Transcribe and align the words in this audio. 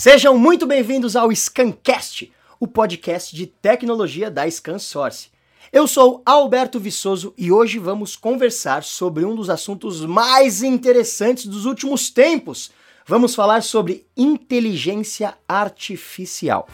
Sejam 0.00 0.38
muito 0.38 0.66
bem-vindos 0.66 1.14
ao 1.14 1.30
Scancast, 1.30 2.32
o 2.58 2.66
podcast 2.66 3.36
de 3.36 3.46
tecnologia 3.46 4.30
da 4.30 4.50
ScanSource. 4.50 5.28
Eu 5.70 5.86
sou 5.86 6.22
Alberto 6.24 6.80
Viçoso 6.80 7.34
e 7.36 7.52
hoje 7.52 7.78
vamos 7.78 8.16
conversar 8.16 8.82
sobre 8.82 9.26
um 9.26 9.34
dos 9.34 9.50
assuntos 9.50 10.02
mais 10.06 10.62
interessantes 10.62 11.44
dos 11.44 11.66
últimos 11.66 12.08
tempos. 12.08 12.70
Vamos 13.06 13.34
falar 13.34 13.62
sobre 13.62 14.06
inteligência 14.16 15.34
artificial. 15.46 16.66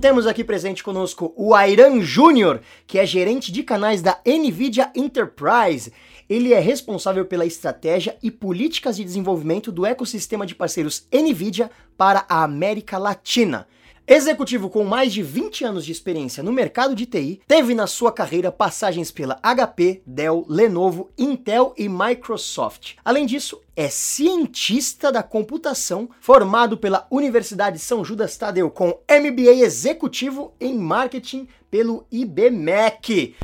Temos 0.00 0.26
aqui 0.26 0.42
presente 0.42 0.82
conosco 0.82 1.34
o 1.36 1.54
Airan 1.54 2.00
Júnior, 2.00 2.62
que 2.86 2.98
é 2.98 3.04
gerente 3.04 3.52
de 3.52 3.62
canais 3.62 4.00
da 4.00 4.18
NVIDIA 4.24 4.90
Enterprise. 4.96 5.92
Ele 6.26 6.54
é 6.54 6.58
responsável 6.58 7.26
pela 7.26 7.44
estratégia 7.44 8.16
e 8.22 8.30
políticas 8.30 8.96
de 8.96 9.04
desenvolvimento 9.04 9.70
do 9.70 9.84
ecossistema 9.84 10.46
de 10.46 10.54
parceiros 10.54 11.06
NVIDIA 11.12 11.70
para 11.98 12.24
a 12.30 12.42
América 12.42 12.96
Latina. 12.96 13.68
Executivo 14.12 14.68
com 14.68 14.82
mais 14.82 15.12
de 15.12 15.22
20 15.22 15.64
anos 15.64 15.84
de 15.84 15.92
experiência 15.92 16.42
no 16.42 16.50
mercado 16.50 16.96
de 16.96 17.06
TI, 17.06 17.40
teve 17.46 17.76
na 17.76 17.86
sua 17.86 18.10
carreira 18.10 18.50
passagens 18.50 19.12
pela 19.12 19.40
HP, 19.40 20.02
Dell, 20.04 20.44
Lenovo, 20.48 21.10
Intel 21.16 21.72
e 21.78 21.88
Microsoft. 21.88 22.94
Além 23.04 23.24
disso, 23.24 23.62
é 23.76 23.88
cientista 23.88 25.12
da 25.12 25.22
computação, 25.22 26.10
formado 26.20 26.76
pela 26.76 27.06
Universidade 27.08 27.78
São 27.78 28.04
Judas 28.04 28.36
Tadeu 28.36 28.68
com 28.68 28.98
MBA 29.08 29.62
executivo 29.62 30.54
em 30.60 30.76
marketing 30.76 31.46
pelo 31.70 32.04
IBMEC. 32.10 33.36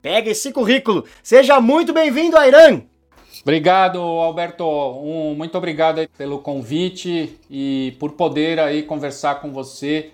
Pega 0.00 0.30
esse 0.30 0.52
currículo. 0.52 1.04
Seja 1.20 1.60
muito 1.60 1.92
bem-vindo, 1.92 2.36
Airan! 2.36 2.91
Obrigado, 3.42 3.98
Alberto. 3.98 4.64
Um, 4.64 5.34
muito 5.34 5.58
obrigado 5.58 6.06
pelo 6.16 6.38
convite 6.38 7.38
e 7.50 7.96
por 7.98 8.12
poder 8.12 8.60
aí 8.60 8.84
conversar 8.84 9.40
com 9.40 9.52
você 9.52 10.12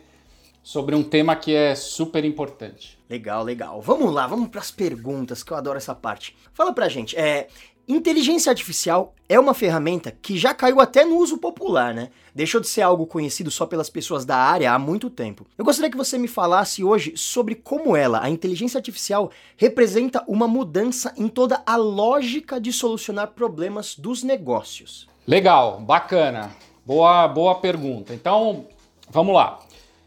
sobre 0.62 0.94
um 0.94 1.02
tema 1.02 1.36
que 1.36 1.54
é 1.54 1.74
super 1.74 2.24
importante. 2.24 2.98
Legal, 3.08 3.42
legal. 3.42 3.82
Vamos 3.82 4.12
lá, 4.12 4.26
vamos 4.26 4.48
para 4.48 4.60
as 4.60 4.70
perguntas, 4.70 5.42
que 5.42 5.52
eu 5.52 5.56
adoro 5.56 5.76
essa 5.76 5.94
parte. 5.94 6.36
Fala 6.54 6.72
pra 6.72 6.88
gente, 6.88 7.16
é, 7.16 7.48
Inteligência 7.90 8.50
artificial 8.50 9.14
é 9.26 9.40
uma 9.40 9.54
ferramenta 9.54 10.10
que 10.10 10.36
já 10.36 10.52
caiu 10.52 10.78
até 10.78 11.06
no 11.06 11.16
uso 11.16 11.38
popular, 11.38 11.94
né? 11.94 12.10
Deixou 12.34 12.60
de 12.60 12.68
ser 12.68 12.82
algo 12.82 13.06
conhecido 13.06 13.50
só 13.50 13.64
pelas 13.64 13.88
pessoas 13.88 14.26
da 14.26 14.36
área 14.36 14.70
há 14.70 14.78
muito 14.78 15.08
tempo. 15.08 15.46
Eu 15.56 15.64
gostaria 15.64 15.90
que 15.90 15.96
você 15.96 16.18
me 16.18 16.28
falasse 16.28 16.84
hoje 16.84 17.14
sobre 17.16 17.54
como 17.54 17.96
ela, 17.96 18.22
a 18.22 18.28
inteligência 18.28 18.76
artificial, 18.76 19.30
representa 19.56 20.22
uma 20.28 20.46
mudança 20.46 21.14
em 21.16 21.28
toda 21.28 21.62
a 21.64 21.76
lógica 21.76 22.60
de 22.60 22.74
solucionar 22.74 23.28
problemas 23.28 23.96
dos 23.96 24.22
negócios. 24.22 25.08
Legal, 25.26 25.80
bacana. 25.80 26.54
Boa, 26.84 27.26
boa 27.26 27.54
pergunta. 27.54 28.12
Então, 28.12 28.66
vamos 29.08 29.34
lá. 29.34 29.60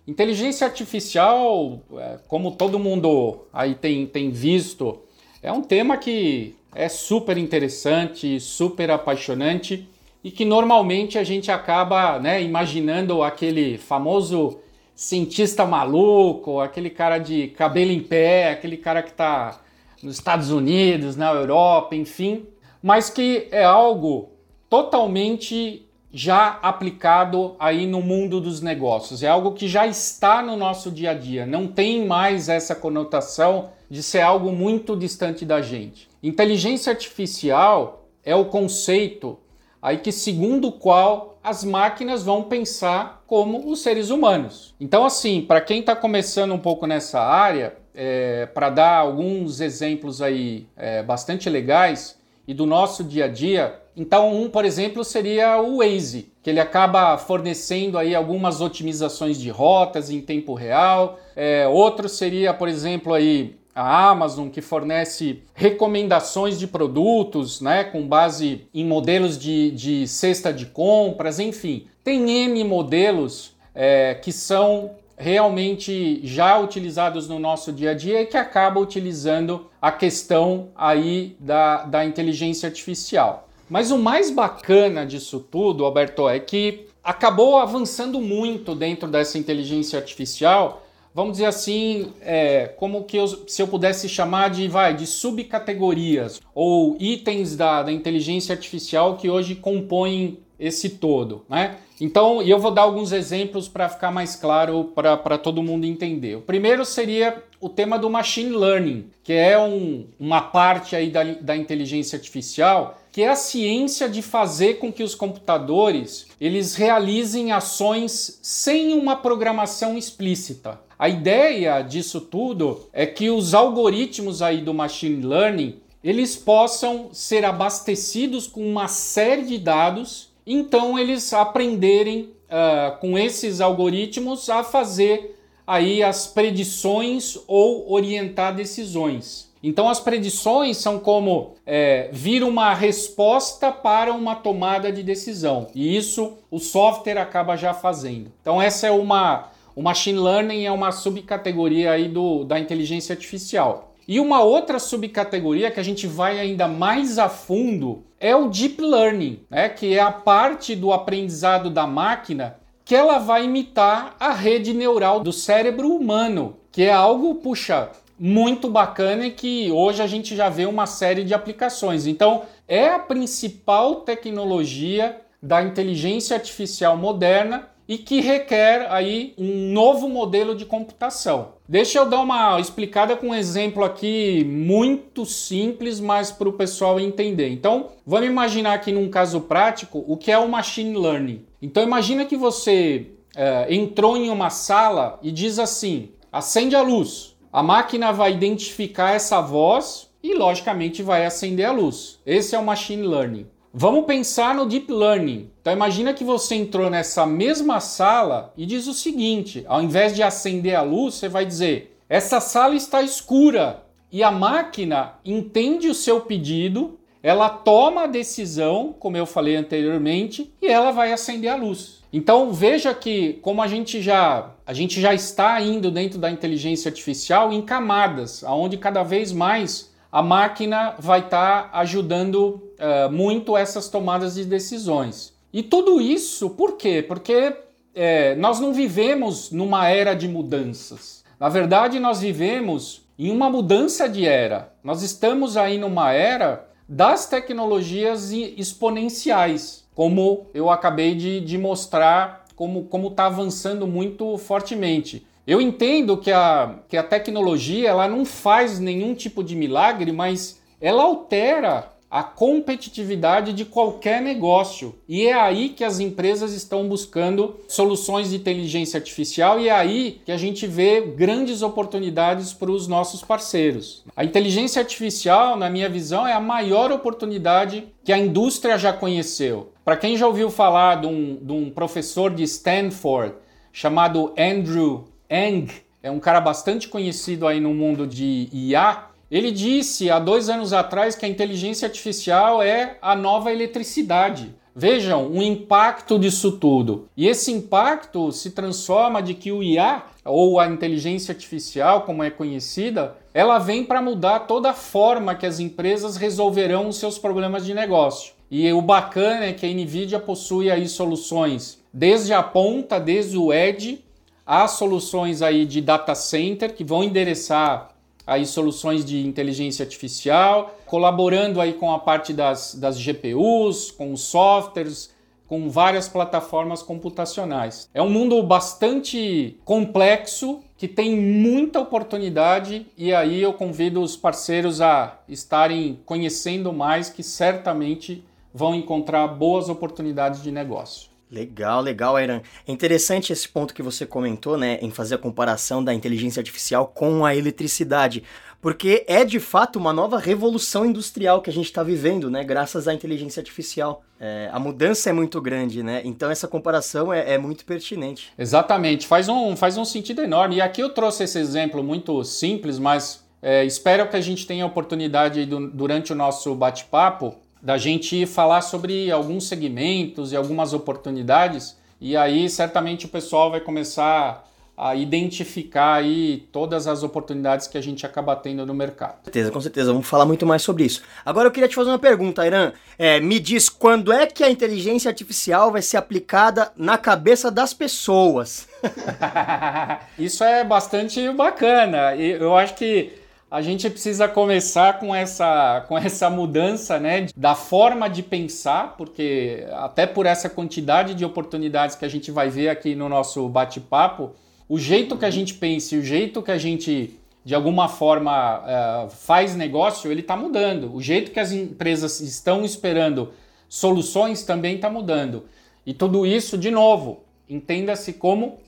Inteligência 0.07 0.67
artificial, 0.67 1.81
é, 1.97 2.19
como 2.27 2.51
todo 2.51 2.77
mundo 2.77 3.47
aí 3.51 3.73
tem, 3.73 4.05
tem 4.05 4.29
visto, 4.29 5.01
é 5.41 5.51
um 5.51 5.63
tema 5.63 5.97
que 5.97 6.55
é 6.73 6.87
super 6.87 7.37
interessante, 7.37 8.39
super 8.39 8.91
apaixonante 8.91 9.87
e 10.23 10.31
que 10.31 10.45
normalmente 10.45 11.17
a 11.17 11.23
gente 11.23 11.51
acaba 11.51 12.19
né, 12.19 12.41
imaginando 12.41 13.23
aquele 13.23 13.77
famoso 13.77 14.59
cientista 14.95 15.65
maluco, 15.65 16.59
aquele 16.59 16.89
cara 16.89 17.17
de 17.17 17.47
cabelo 17.49 17.91
em 17.91 18.01
pé, 18.01 18.51
aquele 18.51 18.77
cara 18.77 19.01
que 19.01 19.09
está 19.09 19.61
nos 20.01 20.15
Estados 20.15 20.51
Unidos, 20.51 21.15
na 21.15 21.31
Europa, 21.31 21.95
enfim, 21.95 22.45
mas 22.81 23.09
que 23.09 23.47
é 23.51 23.63
algo 23.63 24.29
totalmente 24.69 25.85
já 26.13 26.59
aplicado 26.61 27.55
aí 27.59 27.87
no 27.87 28.01
mundo 28.01 28.41
dos 28.41 28.61
negócios. 28.61 29.23
É 29.23 29.27
algo 29.27 29.53
que 29.53 29.67
já 29.67 29.87
está 29.87 30.41
no 30.41 30.57
nosso 30.57 30.91
dia 30.91 31.11
a 31.11 31.13
dia, 31.13 31.45
não 31.45 31.67
tem 31.67 32.05
mais 32.05 32.49
essa 32.49 32.75
conotação 32.75 33.69
de 33.89 34.03
ser 34.03 34.21
algo 34.21 34.51
muito 34.51 34.95
distante 34.95 35.45
da 35.45 35.61
gente. 35.61 36.09
Inteligência 36.21 36.91
artificial 36.91 38.05
é 38.23 38.35
o 38.35 38.45
conceito 38.45 39.37
aí 39.81 39.97
que 39.97 40.11
segundo 40.11 40.67
o 40.67 40.71
qual 40.71 41.39
as 41.43 41.63
máquinas 41.63 42.23
vão 42.23 42.43
pensar 42.43 43.23
como 43.25 43.69
os 43.71 43.81
seres 43.81 44.09
humanos. 44.09 44.75
Então, 44.79 45.03
assim, 45.03 45.41
para 45.41 45.59
quem 45.59 45.79
está 45.79 45.95
começando 45.95 46.53
um 46.53 46.59
pouco 46.59 46.85
nessa 46.85 47.19
área, 47.19 47.75
é, 47.95 48.45
para 48.45 48.69
dar 48.69 48.97
alguns 48.97 49.59
exemplos 49.59 50.21
aí 50.21 50.67
é, 50.77 51.01
bastante 51.01 51.49
legais 51.49 52.20
e 52.51 52.53
do 52.53 52.65
nosso 52.65 53.01
dia 53.01 53.25
a 53.25 53.27
dia, 53.29 53.79
então 53.95 54.35
um, 54.35 54.49
por 54.49 54.65
exemplo, 54.65 55.05
seria 55.05 55.61
o 55.61 55.77
Waze, 55.77 56.33
que 56.43 56.49
ele 56.49 56.59
acaba 56.59 57.17
fornecendo 57.17 57.97
aí 57.97 58.13
algumas 58.13 58.59
otimizações 58.59 59.39
de 59.39 59.49
rotas 59.49 60.09
em 60.09 60.19
tempo 60.19 60.53
real. 60.53 61.17
É, 61.33 61.65
outro 61.65 62.09
seria, 62.09 62.53
por 62.53 62.67
exemplo, 62.67 63.13
aí 63.13 63.55
a 63.73 64.09
Amazon, 64.09 64.49
que 64.49 64.59
fornece 64.59 65.43
recomendações 65.53 66.59
de 66.59 66.67
produtos 66.67 67.61
né, 67.61 67.85
com 67.85 68.05
base 68.05 68.67
em 68.73 68.85
modelos 68.85 69.39
de, 69.39 69.71
de 69.71 70.05
cesta 70.05 70.51
de 70.51 70.65
compras, 70.65 71.39
enfim. 71.39 71.87
Tem 72.03 72.29
N 72.29 72.65
modelos 72.65 73.55
é, 73.73 74.15
que 74.15 74.33
são 74.33 74.91
realmente 75.21 76.19
já 76.23 76.57
utilizados 76.57 77.27
no 77.27 77.37
nosso 77.37 77.71
dia 77.71 77.91
a 77.91 77.93
dia 77.93 78.21
e 78.21 78.25
que 78.25 78.35
acabam 78.35 78.81
utilizando 78.81 79.67
a 79.79 79.91
questão 79.91 80.69
aí 80.75 81.35
da, 81.39 81.83
da 81.83 82.03
inteligência 82.03 82.67
artificial. 82.67 83.47
Mas 83.69 83.91
o 83.91 83.97
mais 83.97 84.31
bacana 84.31 85.05
disso 85.05 85.39
tudo, 85.39 85.85
Alberto, 85.85 86.27
é 86.27 86.39
que 86.39 86.87
acabou 87.03 87.57
avançando 87.57 88.19
muito 88.19 88.73
dentro 88.73 89.07
dessa 89.07 89.37
inteligência 89.37 89.97
artificial 89.97 90.83
vamos 91.13 91.33
dizer 91.33 91.45
assim, 91.45 92.13
é, 92.21 92.67
como 92.77 93.03
que 93.03 93.17
eu, 93.17 93.27
se 93.27 93.61
eu 93.61 93.67
pudesse 93.67 94.07
chamar 94.07 94.49
de, 94.49 94.67
vai, 94.67 94.93
de 94.93 95.05
subcategorias 95.05 96.41
ou 96.55 96.95
itens 96.99 97.55
da, 97.55 97.83
da 97.83 97.91
inteligência 97.91 98.53
artificial 98.53 99.17
que 99.17 99.29
hoje 99.29 99.55
compõem 99.55 100.39
esse 100.61 100.89
todo, 100.89 101.43
né? 101.49 101.77
Então, 101.99 102.41
eu 102.41 102.59
vou 102.59 102.71
dar 102.71 102.83
alguns 102.83 103.11
exemplos 103.11 103.67
para 103.67 103.89
ficar 103.89 104.11
mais 104.11 104.35
claro 104.35 104.91
para 104.95 105.37
todo 105.37 105.61
mundo 105.61 105.85
entender. 105.85 106.35
O 106.35 106.41
primeiro 106.41 106.85
seria 106.85 107.43
o 107.59 107.67
tema 107.67 107.97
do 107.99 108.09
machine 108.09 108.55
learning, 108.55 109.05
que 109.23 109.33
é 109.33 109.59
um, 109.59 110.05
uma 110.19 110.41
parte 110.41 110.95
aí 110.95 111.09
da, 111.09 111.23
da 111.23 111.55
inteligência 111.55 112.15
artificial, 112.15 112.99
que 113.11 113.21
é 113.21 113.29
a 113.29 113.35
ciência 113.35 114.07
de 114.07 114.21
fazer 114.21 114.75
com 114.75 114.91
que 114.91 115.03
os 115.03 115.13
computadores 115.13 116.27
eles 116.39 116.75
realizem 116.75 117.51
ações 117.51 118.39
sem 118.41 118.93
uma 118.93 119.15
programação 119.15 119.97
explícita. 119.97 120.79
A 120.97 121.09
ideia 121.09 121.81
disso 121.81 122.21
tudo 122.21 122.87
é 122.93 123.05
que 123.05 123.29
os 123.29 123.53
algoritmos 123.53 124.41
aí 124.41 124.61
do 124.61 124.73
machine 124.73 125.23
learning 125.23 125.75
eles 126.03 126.35
possam 126.35 127.09
ser 127.11 127.45
abastecidos 127.45 128.47
com 128.47 128.67
uma 128.67 128.87
série 128.87 129.43
de 129.43 129.57
dados, 129.59 130.30
então 130.45 130.97
eles 130.97 131.33
aprenderem 131.33 132.31
uh, 132.49 132.97
com 132.99 133.17
esses 133.17 133.61
algoritmos 133.61 134.49
a 134.49 134.63
fazer 134.63 135.37
aí 135.65 136.03
as 136.03 136.27
predições 136.27 137.37
ou 137.47 137.91
orientar 137.91 138.55
decisões. 138.55 139.49
Então 139.63 139.87
as 139.87 139.99
predições 139.99 140.77
são 140.77 140.99
como 140.99 141.53
é, 141.65 142.09
vir 142.11 142.43
uma 142.43 142.73
resposta 142.73 143.71
para 143.71 144.11
uma 144.11 144.35
tomada 144.35 144.91
de 144.91 145.03
decisão 145.03 145.67
e 145.75 145.95
isso 145.95 146.33
o 146.49 146.57
software 146.57 147.19
acaba 147.19 147.55
já 147.55 147.73
fazendo. 147.73 148.31
Então 148.41 148.61
essa 148.61 148.87
é 148.87 148.91
uma 148.91 149.51
o 149.75 149.81
machine 149.81 150.19
learning 150.19 150.65
é 150.65 150.71
uma 150.71 150.91
subcategoria 150.91 151.91
aí 151.91 152.09
do, 152.09 152.43
da 152.43 152.59
inteligência 152.59 153.13
artificial. 153.13 153.90
E 154.11 154.19
uma 154.19 154.43
outra 154.43 154.77
subcategoria 154.77 155.71
que 155.71 155.79
a 155.79 155.83
gente 155.83 156.05
vai 156.05 156.37
ainda 156.37 156.67
mais 156.67 157.17
a 157.17 157.29
fundo 157.29 158.03
é 158.19 158.35
o 158.35 158.49
deep 158.49 158.81
learning, 158.81 159.39
né? 159.49 159.69
que 159.69 159.97
é 159.97 160.01
a 160.01 160.11
parte 160.11 160.75
do 160.75 160.91
aprendizado 160.91 161.69
da 161.69 161.87
máquina 161.87 162.57
que 162.83 162.93
ela 162.93 163.19
vai 163.19 163.45
imitar 163.45 164.17
a 164.19 164.33
rede 164.33 164.73
neural 164.73 165.21
do 165.21 165.31
cérebro 165.31 165.95
humano, 165.95 166.57
que 166.73 166.83
é 166.83 166.91
algo, 166.91 167.35
puxa, 167.35 167.89
muito 168.19 168.69
bacana 168.69 169.27
e 169.27 169.31
que 169.31 169.71
hoje 169.71 170.01
a 170.01 170.07
gente 170.07 170.35
já 170.35 170.49
vê 170.49 170.65
uma 170.65 170.85
série 170.85 171.23
de 171.23 171.33
aplicações. 171.33 172.05
Então, 172.05 172.41
é 172.67 172.89
a 172.89 172.99
principal 172.99 174.01
tecnologia 174.01 175.21
da 175.41 175.63
inteligência 175.63 176.35
artificial 176.35 176.97
moderna 176.97 177.69
e 177.87 177.97
que 177.97 178.19
requer 178.19 178.87
aí 178.89 179.33
um 179.37 179.71
novo 179.71 180.09
modelo 180.09 180.53
de 180.53 180.65
computação. 180.65 181.53
Deixa 181.71 181.99
eu 181.99 182.05
dar 182.05 182.19
uma 182.19 182.59
explicada 182.59 183.15
com 183.15 183.27
um 183.27 183.33
exemplo 183.33 183.81
aqui 183.85 184.43
muito 184.43 185.25
simples, 185.25 186.01
mas 186.01 186.29
para 186.29 186.49
o 186.49 186.51
pessoal 186.51 186.99
entender. 186.99 187.47
Então, 187.47 187.91
vamos 188.05 188.27
imaginar 188.27 188.73
aqui 188.73 188.91
num 188.91 189.09
caso 189.09 189.39
prático 189.39 190.03
o 190.05 190.17
que 190.17 190.29
é 190.29 190.37
o 190.37 190.49
machine 190.49 190.97
learning. 190.97 191.45
Então, 191.61 191.81
imagina 191.81 192.25
que 192.25 192.35
você 192.35 193.07
é, 193.33 193.73
entrou 193.73 194.17
em 194.17 194.29
uma 194.29 194.49
sala 194.49 195.17
e 195.23 195.31
diz 195.31 195.59
assim: 195.59 196.09
acende 196.29 196.75
a 196.75 196.81
luz. 196.81 197.37
A 197.53 197.63
máquina 197.63 198.11
vai 198.11 198.33
identificar 198.33 199.11
essa 199.11 199.39
voz 199.39 200.09
e, 200.21 200.33
logicamente, 200.33 201.01
vai 201.01 201.25
acender 201.25 201.65
a 201.65 201.71
luz. 201.71 202.19
Esse 202.25 202.53
é 202.53 202.59
o 202.59 202.65
machine 202.65 203.07
learning. 203.07 203.47
Vamos 203.73 204.05
pensar 204.05 204.53
no 204.53 204.65
deep 204.65 204.91
learning. 204.91 205.49
Então 205.61 205.71
imagina 205.71 206.13
que 206.13 206.25
você 206.25 206.55
entrou 206.55 206.89
nessa 206.89 207.25
mesma 207.25 207.79
sala 207.79 208.53
e 208.57 208.65
diz 208.65 208.85
o 208.85 208.93
seguinte: 208.93 209.63
ao 209.65 209.81
invés 209.81 210.13
de 210.13 210.21
acender 210.21 210.75
a 210.75 210.81
luz, 210.81 211.15
você 211.15 211.29
vai 211.29 211.45
dizer: 211.45 211.97
essa 212.09 212.41
sala 212.41 212.75
está 212.75 213.01
escura. 213.01 213.83
E 214.11 214.21
a 214.23 214.29
máquina 214.29 215.13
entende 215.23 215.87
o 215.87 215.95
seu 215.95 216.19
pedido, 216.19 216.99
ela 217.23 217.47
toma 217.47 218.03
a 218.03 218.07
decisão, 218.07 218.93
como 218.99 219.15
eu 219.15 219.25
falei 219.25 219.55
anteriormente, 219.55 220.53
e 220.61 220.67
ela 220.67 220.91
vai 220.91 221.13
acender 221.13 221.49
a 221.49 221.55
luz. 221.55 222.01
Então 222.11 222.51
veja 222.51 222.93
que 222.93 223.39
como 223.41 223.61
a 223.61 223.67
gente 223.67 224.01
já 224.01 224.51
a 224.65 224.73
gente 224.73 224.99
já 224.99 225.13
está 225.13 225.61
indo 225.61 225.89
dentro 225.89 226.19
da 226.19 226.29
inteligência 226.29 226.89
artificial 226.89 227.53
em 227.53 227.61
camadas, 227.61 228.43
aonde 228.43 228.75
cada 228.75 229.01
vez 229.01 229.31
mais 229.31 229.91
a 230.11 230.21
máquina 230.21 230.93
vai 230.99 231.21
estar 231.21 231.71
tá 231.71 231.79
ajudando 231.79 232.61
uh, 232.81 233.11
muito 233.11 233.55
essas 233.55 233.87
tomadas 233.87 234.35
de 234.35 234.43
decisões. 234.43 235.33
E 235.53 235.61
tudo 235.61 236.01
isso 236.01 236.49
por 236.49 236.77
quê? 236.77 237.03
Porque 237.07 237.55
é, 237.93 238.35
nós 238.35 238.59
não 238.59 238.73
vivemos 238.73 239.51
numa 239.51 239.87
era 239.87 240.13
de 240.13 240.27
mudanças. 240.27 241.23
Na 241.39 241.49
verdade, 241.49 241.99
nós 241.99 242.21
vivemos 242.21 243.01
em 243.17 243.31
uma 243.31 243.49
mudança 243.49 244.07
de 244.07 244.25
era. 244.25 244.73
Nós 244.83 245.01
estamos 245.01 245.57
aí 245.57 245.77
numa 245.77 246.11
era 246.11 246.67
das 246.87 247.27
tecnologias 247.27 248.31
exponenciais, 248.31 249.85
como 249.93 250.47
eu 250.53 250.69
acabei 250.69 251.15
de, 251.15 251.39
de 251.41 251.57
mostrar, 251.57 252.45
como 252.55 253.07
está 253.07 253.25
avançando 253.25 253.87
muito 253.87 254.37
fortemente. 254.37 255.25
Eu 255.45 255.59
entendo 255.59 256.17
que 256.17 256.31
a, 256.31 256.75
que 256.87 256.95
a 256.95 257.03
tecnologia 257.03 257.89
ela 257.89 258.07
não 258.07 258.23
faz 258.23 258.79
nenhum 258.79 259.15
tipo 259.15 259.43
de 259.43 259.55
milagre, 259.55 260.11
mas 260.11 260.61
ela 260.79 261.03
altera 261.03 261.91
a 262.11 262.21
competitividade 262.21 263.53
de 263.53 263.63
qualquer 263.63 264.21
negócio. 264.21 264.93
E 265.07 265.25
é 265.25 265.33
aí 265.33 265.69
que 265.69 265.81
as 265.81 266.01
empresas 266.01 266.51
estão 266.51 266.85
buscando 266.85 267.55
soluções 267.69 268.31
de 268.31 268.35
inteligência 268.35 268.97
artificial 268.97 269.57
e 269.61 269.69
é 269.69 269.71
aí 269.71 270.21
que 270.25 270.31
a 270.31 270.35
gente 270.35 270.67
vê 270.67 270.99
grandes 270.99 271.61
oportunidades 271.61 272.51
para 272.51 272.69
os 272.69 272.85
nossos 272.85 273.21
parceiros. 273.21 274.03
A 274.13 274.25
inteligência 274.25 274.81
artificial, 274.81 275.55
na 275.55 275.69
minha 275.69 275.87
visão, 275.87 276.27
é 276.27 276.33
a 276.33 276.39
maior 276.41 276.91
oportunidade 276.91 277.87
que 278.03 278.11
a 278.11 278.17
indústria 278.17 278.77
já 278.77 278.91
conheceu. 278.91 279.71
Para 279.85 279.95
quem 279.95 280.17
já 280.17 280.27
ouviu 280.27 280.49
falar 280.49 280.99
de 280.99 281.07
um, 281.07 281.39
de 281.41 281.53
um 281.53 281.69
professor 281.69 282.33
de 282.33 282.43
Stanford 282.43 283.35
chamado 283.71 284.33
Andrew 284.37 285.05
Eng, 285.29 285.67
é 286.03 286.11
um 286.11 286.19
cara 286.19 286.41
bastante 286.41 286.89
conhecido 286.89 287.47
aí 287.47 287.59
no 287.59 287.73
mundo 287.73 288.05
de 288.05 288.49
IA, 288.51 289.10
ele 289.31 289.51
disse 289.51 290.09
há 290.09 290.19
dois 290.19 290.49
anos 290.49 290.73
atrás 290.73 291.15
que 291.15 291.25
a 291.25 291.29
inteligência 291.29 291.87
artificial 291.87 292.61
é 292.61 292.97
a 293.01 293.15
nova 293.15 293.51
eletricidade. 293.51 294.53
Vejam 294.75 295.27
o 295.27 295.41
impacto 295.41 296.19
disso 296.19 296.53
tudo. 296.53 297.07
E 297.15 297.27
esse 297.27 297.51
impacto 297.51 298.31
se 298.31 298.51
transforma 298.51 299.21
de 299.21 299.33
que 299.33 299.51
o 299.51 299.63
IA, 299.63 300.03
ou 300.25 300.59
a 300.59 300.67
inteligência 300.67 301.33
artificial, 301.33 302.01
como 302.01 302.23
é 302.23 302.29
conhecida, 302.29 303.15
ela 303.33 303.57
vem 303.57 303.83
para 303.83 304.01
mudar 304.01 304.41
toda 304.41 304.69
a 304.69 304.73
forma 304.73 305.35
que 305.35 305.45
as 305.45 305.59
empresas 305.59 306.17
resolverão 306.17 306.87
os 306.87 306.97
seus 306.97 307.17
problemas 307.17 307.65
de 307.65 307.73
negócio. 307.73 308.33
E 308.49 308.71
o 308.71 308.81
bacana 308.81 309.45
é 309.45 309.53
que 309.53 309.65
a 309.65 309.69
Nvidia 309.69 310.19
possui 310.19 310.69
aí 310.69 310.87
soluções 310.87 311.81
desde 311.93 312.33
a 312.33 312.43
ponta, 312.43 312.99
desde 312.99 313.37
o 313.37 313.51
edge, 313.51 314.03
Há 314.45 314.67
soluções 314.67 315.41
aí 315.41 315.65
de 315.65 315.79
data 315.79 316.13
center 316.15 316.73
que 316.73 316.83
vão 316.83 317.03
endereçar 317.03 317.89
aí 318.25 318.45
soluções 318.45 319.03
de 319.03 319.25
inteligência 319.25 319.83
artificial, 319.83 320.77
colaborando 320.85 321.59
aí 321.59 321.73
com 321.73 321.91
a 321.91 321.99
parte 321.99 322.33
das, 322.33 322.75
das 322.75 322.97
GPUs, 322.97 323.91
com 323.91 324.13
os 324.13 324.21
softwares, 324.21 325.11
com 325.51 325.69
várias 325.69 326.07
plataformas 326.07 326.81
computacionais. 326.81 327.89
É 327.93 328.01
um 328.01 328.09
mundo 328.09 328.41
bastante 328.41 329.59
complexo 329.65 330.61
que 330.77 330.87
tem 330.87 331.13
muita 331.13 331.81
oportunidade 331.81 332.87
e 332.97 333.13
aí 333.13 333.41
eu 333.41 333.51
convido 333.51 334.01
os 334.01 334.15
parceiros 334.15 334.79
a 334.79 335.19
estarem 335.27 335.99
conhecendo 336.05 336.71
mais 336.71 337.09
que 337.09 337.21
certamente 337.21 338.23
vão 338.53 338.73
encontrar 338.73 339.27
boas 339.27 339.67
oportunidades 339.67 340.41
de 340.41 340.51
negócio. 340.53 341.10
Legal, 341.31 341.81
legal, 341.81 342.17
Airan. 342.17 342.41
É 342.67 342.71
interessante 342.71 343.31
esse 343.31 343.47
ponto 343.47 343.73
que 343.73 343.81
você 343.81 344.05
comentou, 344.05 344.57
né, 344.57 344.77
em 344.81 344.91
fazer 344.91 345.15
a 345.15 345.17
comparação 345.17 345.81
da 345.81 345.93
inteligência 345.93 346.41
artificial 346.41 346.87
com 346.87 347.25
a 347.25 347.33
eletricidade, 347.33 348.21
porque 348.59 349.05
é 349.07 349.23
de 349.23 349.39
fato 349.39 349.79
uma 349.79 349.93
nova 349.93 350.19
revolução 350.19 350.85
industrial 350.85 351.41
que 351.41 351.49
a 351.49 351.53
gente 351.53 351.67
está 351.67 351.83
vivendo, 351.83 352.29
né, 352.29 352.43
graças 352.43 352.85
à 352.85 352.93
inteligência 352.93 353.39
artificial. 353.39 354.03
É, 354.19 354.49
a 354.51 354.59
mudança 354.59 355.09
é 355.09 355.13
muito 355.13 355.39
grande, 355.39 355.81
né? 355.81 356.01
Então 356.03 356.29
essa 356.29 356.47
comparação 356.49 357.13
é, 357.13 357.33
é, 357.33 357.37
muito 357.37 357.63
pertinente. 357.63 358.33
Exatamente, 358.37 359.07
faz 359.07 359.29
um, 359.29 359.55
faz 359.55 359.77
um 359.77 359.85
sentido 359.85 360.21
enorme. 360.21 360.57
E 360.57 360.61
aqui 360.61 360.81
eu 360.81 360.89
trouxe 360.89 361.23
esse 361.23 361.39
exemplo 361.39 361.81
muito 361.81 362.23
simples, 362.25 362.77
mas 362.77 363.25
é, 363.41 363.63
espero 363.63 364.07
que 364.09 364.17
a 364.17 364.21
gente 364.21 364.45
tenha 364.45 364.65
oportunidade 364.65 365.45
do, 365.45 365.71
durante 365.71 366.11
o 366.11 366.15
nosso 366.15 366.53
bate-papo 366.53 367.37
da 367.61 367.77
gente 367.77 368.25
falar 368.25 368.61
sobre 368.61 369.11
alguns 369.11 369.47
segmentos 369.47 370.31
e 370.31 370.35
algumas 370.35 370.73
oportunidades, 370.73 371.77
e 371.99 372.17
aí 372.17 372.49
certamente 372.49 373.05
o 373.05 373.09
pessoal 373.09 373.51
vai 373.51 373.59
começar 373.59 374.47
a 374.75 374.95
identificar 374.95 375.95
aí 375.95 376.47
todas 376.51 376.87
as 376.87 377.03
oportunidades 377.03 377.67
que 377.67 377.77
a 377.77 377.81
gente 377.81 378.03
acaba 378.03 378.35
tendo 378.35 378.65
no 378.65 378.73
mercado. 378.73 379.17
Com 379.17 379.25
certeza, 379.25 379.51
com 379.51 379.61
certeza. 379.61 379.91
Vamos 379.91 380.07
falar 380.07 380.25
muito 380.25 380.43
mais 380.43 380.63
sobre 380.63 380.85
isso. 380.85 381.03
Agora 381.23 381.47
eu 381.47 381.51
queria 381.51 381.69
te 381.69 381.75
fazer 381.75 381.91
uma 381.91 381.99
pergunta, 381.99 382.47
Irã. 382.47 382.71
É, 382.97 383.19
me 383.19 383.39
diz 383.39 383.69
quando 383.69 384.11
é 384.11 384.25
que 384.25 384.43
a 384.43 384.49
inteligência 384.49 385.07
artificial 385.07 385.71
vai 385.71 385.83
ser 385.83 385.97
aplicada 385.97 386.71
na 386.75 386.97
cabeça 386.97 387.51
das 387.51 387.75
pessoas? 387.75 388.67
isso 390.17 390.43
é 390.43 390.63
bastante 390.63 391.29
bacana. 391.29 392.15
Eu 392.15 392.57
acho 392.57 392.73
que 392.73 393.20
a 393.51 393.61
gente 393.61 393.89
precisa 393.89 394.29
começar 394.29 394.97
com 394.97 395.13
essa, 395.13 395.83
com 395.89 395.97
essa 395.97 396.29
mudança 396.29 396.97
né, 396.97 397.27
da 397.35 397.53
forma 397.53 398.09
de 398.09 398.23
pensar, 398.23 398.95
porque 398.95 399.67
até 399.73 400.07
por 400.07 400.25
essa 400.25 400.49
quantidade 400.49 401.13
de 401.13 401.25
oportunidades 401.25 401.97
que 401.97 402.05
a 402.05 402.07
gente 402.07 402.31
vai 402.31 402.49
ver 402.49 402.69
aqui 402.69 402.95
no 402.95 403.09
nosso 403.09 403.49
bate-papo, 403.49 404.31
o 404.69 404.79
jeito 404.79 405.17
que 405.17 405.25
a 405.25 405.29
gente 405.29 405.55
pensa 405.55 405.95
e 405.95 405.97
o 405.97 406.01
jeito 406.01 406.41
que 406.41 406.49
a 406.49 406.57
gente, 406.57 407.19
de 407.43 407.53
alguma 407.53 407.89
forma, 407.89 408.59
uh, 408.59 409.09
faz 409.09 409.53
negócio, 409.53 410.09
ele 410.09 410.21
está 410.21 410.37
mudando. 410.37 410.95
O 410.95 411.01
jeito 411.01 411.31
que 411.31 411.39
as 411.39 411.51
empresas 411.51 412.21
estão 412.21 412.63
esperando 412.63 413.33
soluções 413.67 414.43
também 414.43 414.75
está 414.75 414.89
mudando. 414.89 415.43
E 415.85 415.93
tudo 415.93 416.25
isso, 416.25 416.57
de 416.57 416.71
novo, 416.71 417.25
entenda-se 417.49 418.13
como 418.13 418.59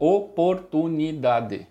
oportunidade. 0.00 1.68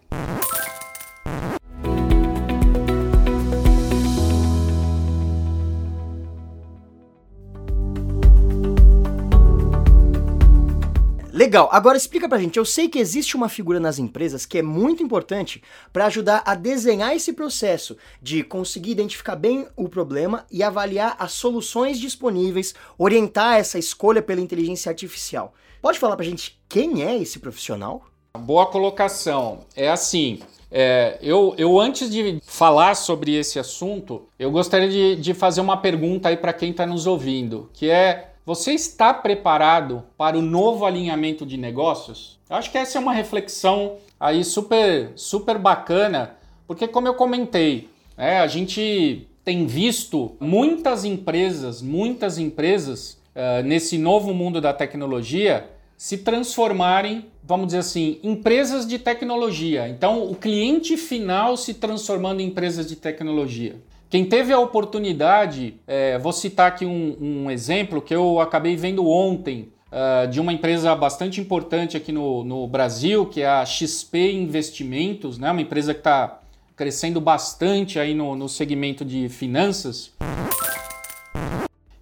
Legal, 11.41 11.69
agora 11.71 11.97
explica 11.97 12.29
pra 12.29 12.37
gente. 12.37 12.59
Eu 12.59 12.65
sei 12.65 12.87
que 12.87 12.99
existe 12.99 13.35
uma 13.35 13.49
figura 13.49 13.79
nas 13.79 13.97
empresas 13.97 14.45
que 14.45 14.59
é 14.59 14.61
muito 14.61 15.01
importante 15.01 15.59
para 15.91 16.05
ajudar 16.05 16.43
a 16.45 16.53
desenhar 16.53 17.15
esse 17.15 17.33
processo 17.33 17.97
de 18.21 18.43
conseguir 18.43 18.91
identificar 18.91 19.35
bem 19.35 19.65
o 19.75 19.89
problema 19.89 20.45
e 20.51 20.61
avaliar 20.61 21.15
as 21.17 21.31
soluções 21.31 21.99
disponíveis, 21.99 22.75
orientar 22.95 23.57
essa 23.57 23.79
escolha 23.79 24.21
pela 24.21 24.39
inteligência 24.39 24.91
artificial. 24.91 25.55
Pode 25.81 25.97
falar 25.97 26.15
pra 26.15 26.23
gente 26.23 26.61
quem 26.69 27.03
é 27.03 27.17
esse 27.17 27.39
profissional? 27.39 28.05
Boa 28.37 28.67
colocação. 28.67 29.61
É 29.75 29.89
assim. 29.89 30.41
É, 30.69 31.17
eu, 31.23 31.55
eu, 31.57 31.79
antes 31.79 32.07
de 32.11 32.39
falar 32.45 32.93
sobre 32.93 33.33
esse 33.33 33.57
assunto, 33.57 34.27
eu 34.37 34.51
gostaria 34.51 34.87
de, 34.87 35.15
de 35.15 35.33
fazer 35.33 35.59
uma 35.59 35.77
pergunta 35.77 36.29
aí 36.29 36.37
para 36.37 36.53
quem 36.53 36.69
está 36.69 36.85
nos 36.85 37.07
ouvindo, 37.07 37.67
que 37.73 37.89
é 37.89 38.30
você 38.45 38.73
está 38.73 39.13
preparado 39.13 40.03
para 40.17 40.37
o 40.37 40.41
novo 40.41 40.85
alinhamento 40.85 41.45
de 41.45 41.57
negócios? 41.57 42.39
Eu 42.49 42.55
acho 42.55 42.71
que 42.71 42.77
essa 42.77 42.97
é 42.97 43.01
uma 43.01 43.13
reflexão 43.13 43.97
aí 44.19 44.43
super, 44.43 45.11
super 45.15 45.57
bacana, 45.57 46.35
porque 46.67 46.87
como 46.87 47.07
eu 47.07 47.13
comentei, 47.13 47.89
é, 48.17 48.39
a 48.39 48.47
gente 48.47 49.27
tem 49.43 49.65
visto 49.65 50.35
muitas 50.39 51.05
empresas, 51.05 51.81
muitas 51.81 52.37
empresas 52.37 53.17
uh, 53.35 53.63
nesse 53.63 53.97
novo 53.97 54.33
mundo 54.33 54.61
da 54.61 54.73
tecnologia 54.73 55.69
se 55.97 56.17
transformarem, 56.17 57.27
vamos 57.43 57.67
dizer 57.67 57.79
assim, 57.79 58.19
empresas 58.23 58.87
de 58.87 58.97
tecnologia. 58.97 59.87
Então, 59.87 60.23
o 60.29 60.35
cliente 60.35 60.97
final 60.97 61.55
se 61.55 61.75
transformando 61.75 62.41
em 62.41 62.47
empresas 62.47 62.87
de 62.87 62.95
tecnologia. 62.95 63.75
Quem 64.11 64.25
teve 64.25 64.51
a 64.51 64.59
oportunidade, 64.59 65.75
é, 65.87 66.17
vou 66.17 66.33
citar 66.33 66.67
aqui 66.67 66.85
um, 66.85 67.15
um, 67.21 67.49
exemplo 67.49 68.01
que 68.01 68.13
eu 68.13 68.41
acabei 68.41 68.75
vendo 68.75 69.07
ontem 69.07 69.69
uh, 69.89 70.27
de 70.27 70.41
uma 70.41 70.51
empresa 70.51 70.93
bastante 70.93 71.39
importante 71.39 71.95
aqui 71.95 72.11
no, 72.11 72.43
no 72.43 72.67
Brasil, 72.67 73.25
que 73.25 73.41
é 73.41 73.47
a 73.47 73.65
XP 73.65 74.33
Investimentos, 74.33 75.37
né? 75.37 75.49
uma 75.49 75.61
empresa 75.61 75.93
que 75.93 76.01
está 76.01 76.41
crescendo 76.75 77.21
bastante 77.21 77.99
aí 77.99 78.13
no, 78.13 78.35
no 78.35 78.49
segmento 78.49 79.05
de 79.05 79.29
finanças. 79.29 80.11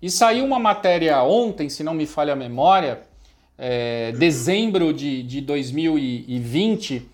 E 0.02 0.10
saiu 0.10 0.46
uma 0.46 0.58
matéria 0.58 1.22
ontem, 1.22 1.70
se 1.70 1.84
não 1.84 1.94
me 1.94 2.08
falha 2.08 2.34
a 2.34 2.36
memória, 2.36 3.02
é, 3.56 4.14
dezembro 4.14 4.92
de, 4.92 5.22
de 5.22 5.42
2020, 5.42 7.08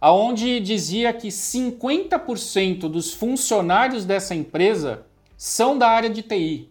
aonde 0.00 0.60
dizia 0.60 1.12
que 1.12 1.28
50% 1.28 2.88
dos 2.88 3.12
funcionários 3.12 4.04
dessa 4.04 4.34
empresa 4.34 5.06
são 5.36 5.76
da 5.76 5.88
área 5.88 6.10
de 6.10 6.22
TI. 6.22 6.68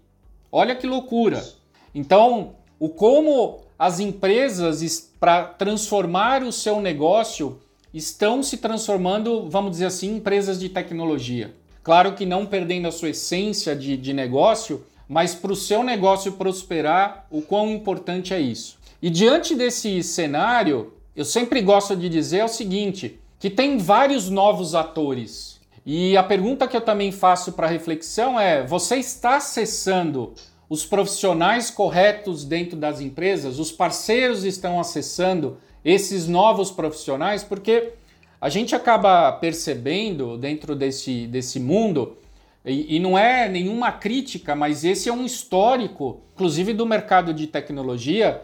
Olha 0.52 0.76
que 0.76 0.88
loucura! 0.88 1.46
Então, 1.94 2.56
o 2.80 2.90
como 2.90 3.60
as 3.78 4.00
empresas 4.00 5.12
para 5.20 5.44
transformar 5.44 6.44
o 6.44 6.52
seu 6.52 6.80
negócio 6.80 7.60
estão 7.94 8.44
se 8.44 8.58
transformando, 8.58 9.50
vamos 9.50 9.72
dizer 9.72 9.86
assim, 9.86 10.12
em 10.12 10.18
empresas 10.18 10.60
de 10.60 10.70
tecnologia. 10.70 11.54
Claro 11.84 12.14
que 12.14 12.26
não 12.26 12.46
perdendo 12.46 12.88
a 12.88 12.92
sua 12.92 13.10
essência 13.10 13.76
de, 13.76 13.96
de 13.96 14.12
negócio, 14.12 14.84
mas 15.08 15.36
para 15.36 15.52
o 15.52 15.56
seu 15.56 15.84
negócio 15.84 16.34
prosperar, 16.34 17.28
o 17.30 17.42
quão 17.42 17.70
importante 17.70 18.34
é 18.34 18.40
isso. 18.40 18.78
E 19.02 19.10
diante 19.10 19.56
desse 19.56 20.02
cenário, 20.02 20.94
eu 21.16 21.24
sempre 21.24 21.62
gosto 21.62 21.96
de 21.96 22.10
dizer 22.10 22.44
o 22.44 22.50
seguinte, 22.50 23.20
que 23.40 23.50
tem 23.50 23.78
vários 23.78 24.30
novos 24.30 24.76
atores. 24.76 25.62
E 25.86 26.18
a 26.18 26.24
pergunta 26.24 26.68
que 26.68 26.76
eu 26.76 26.82
também 26.82 27.12
faço 27.12 27.54
para 27.54 27.68
reflexão 27.68 28.40
é: 28.40 28.66
você 28.66 28.98
está 28.98 29.38
acessando 29.38 30.34
os 30.68 30.86
profissionais 30.86 31.70
corretos 31.70 32.44
dentro 32.44 32.76
das 32.76 33.00
empresas? 33.00 33.60
Os 33.60 33.72
parceiros 33.72 34.44
estão 34.44 34.80
acessando 34.80 35.58
esses 35.86 36.28
novos 36.28 36.72
profissionais? 36.72 37.44
Porque 37.44 37.94
a 38.42 38.50
gente 38.50 38.76
acaba 38.76 39.32
percebendo 39.32 40.38
dentro 40.38 40.76
desse, 40.76 41.28
desse 41.28 41.60
mundo, 41.60 42.18
e, 42.66 42.98
e 42.98 43.00
não 43.00 43.18
é 43.18 43.48
nenhuma 43.48 43.92
crítica, 43.92 44.56
mas 44.56 44.84
esse 44.84 45.08
é 45.08 45.14
um 45.14 45.24
histórico, 45.24 46.20
inclusive 46.34 46.74
do 46.74 46.86
mercado 46.86 47.34
de 47.34 47.48
tecnologia 47.48 48.42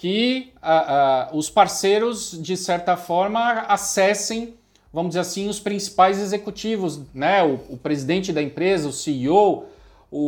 que 0.00 0.50
os 1.30 1.50
parceiros, 1.50 2.40
de 2.40 2.56
certa 2.56 2.96
forma, 2.96 3.66
acessem, 3.68 4.54
vamos 4.90 5.10
dizer 5.10 5.20
assim, 5.20 5.46
os 5.46 5.60
principais 5.60 6.18
executivos, 6.18 7.02
né? 7.12 7.44
o, 7.44 7.74
o 7.74 7.76
presidente 7.76 8.32
da 8.32 8.40
empresa, 8.40 8.88
o 8.88 8.92
CEO, 8.92 9.66
o, 10.10 10.18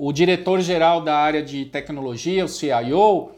o, 0.00 0.06
o 0.06 0.12
diretor-geral 0.14 1.02
da 1.02 1.14
área 1.14 1.42
de 1.42 1.66
tecnologia, 1.66 2.42
o 2.42 2.48
CIO, 2.48 3.32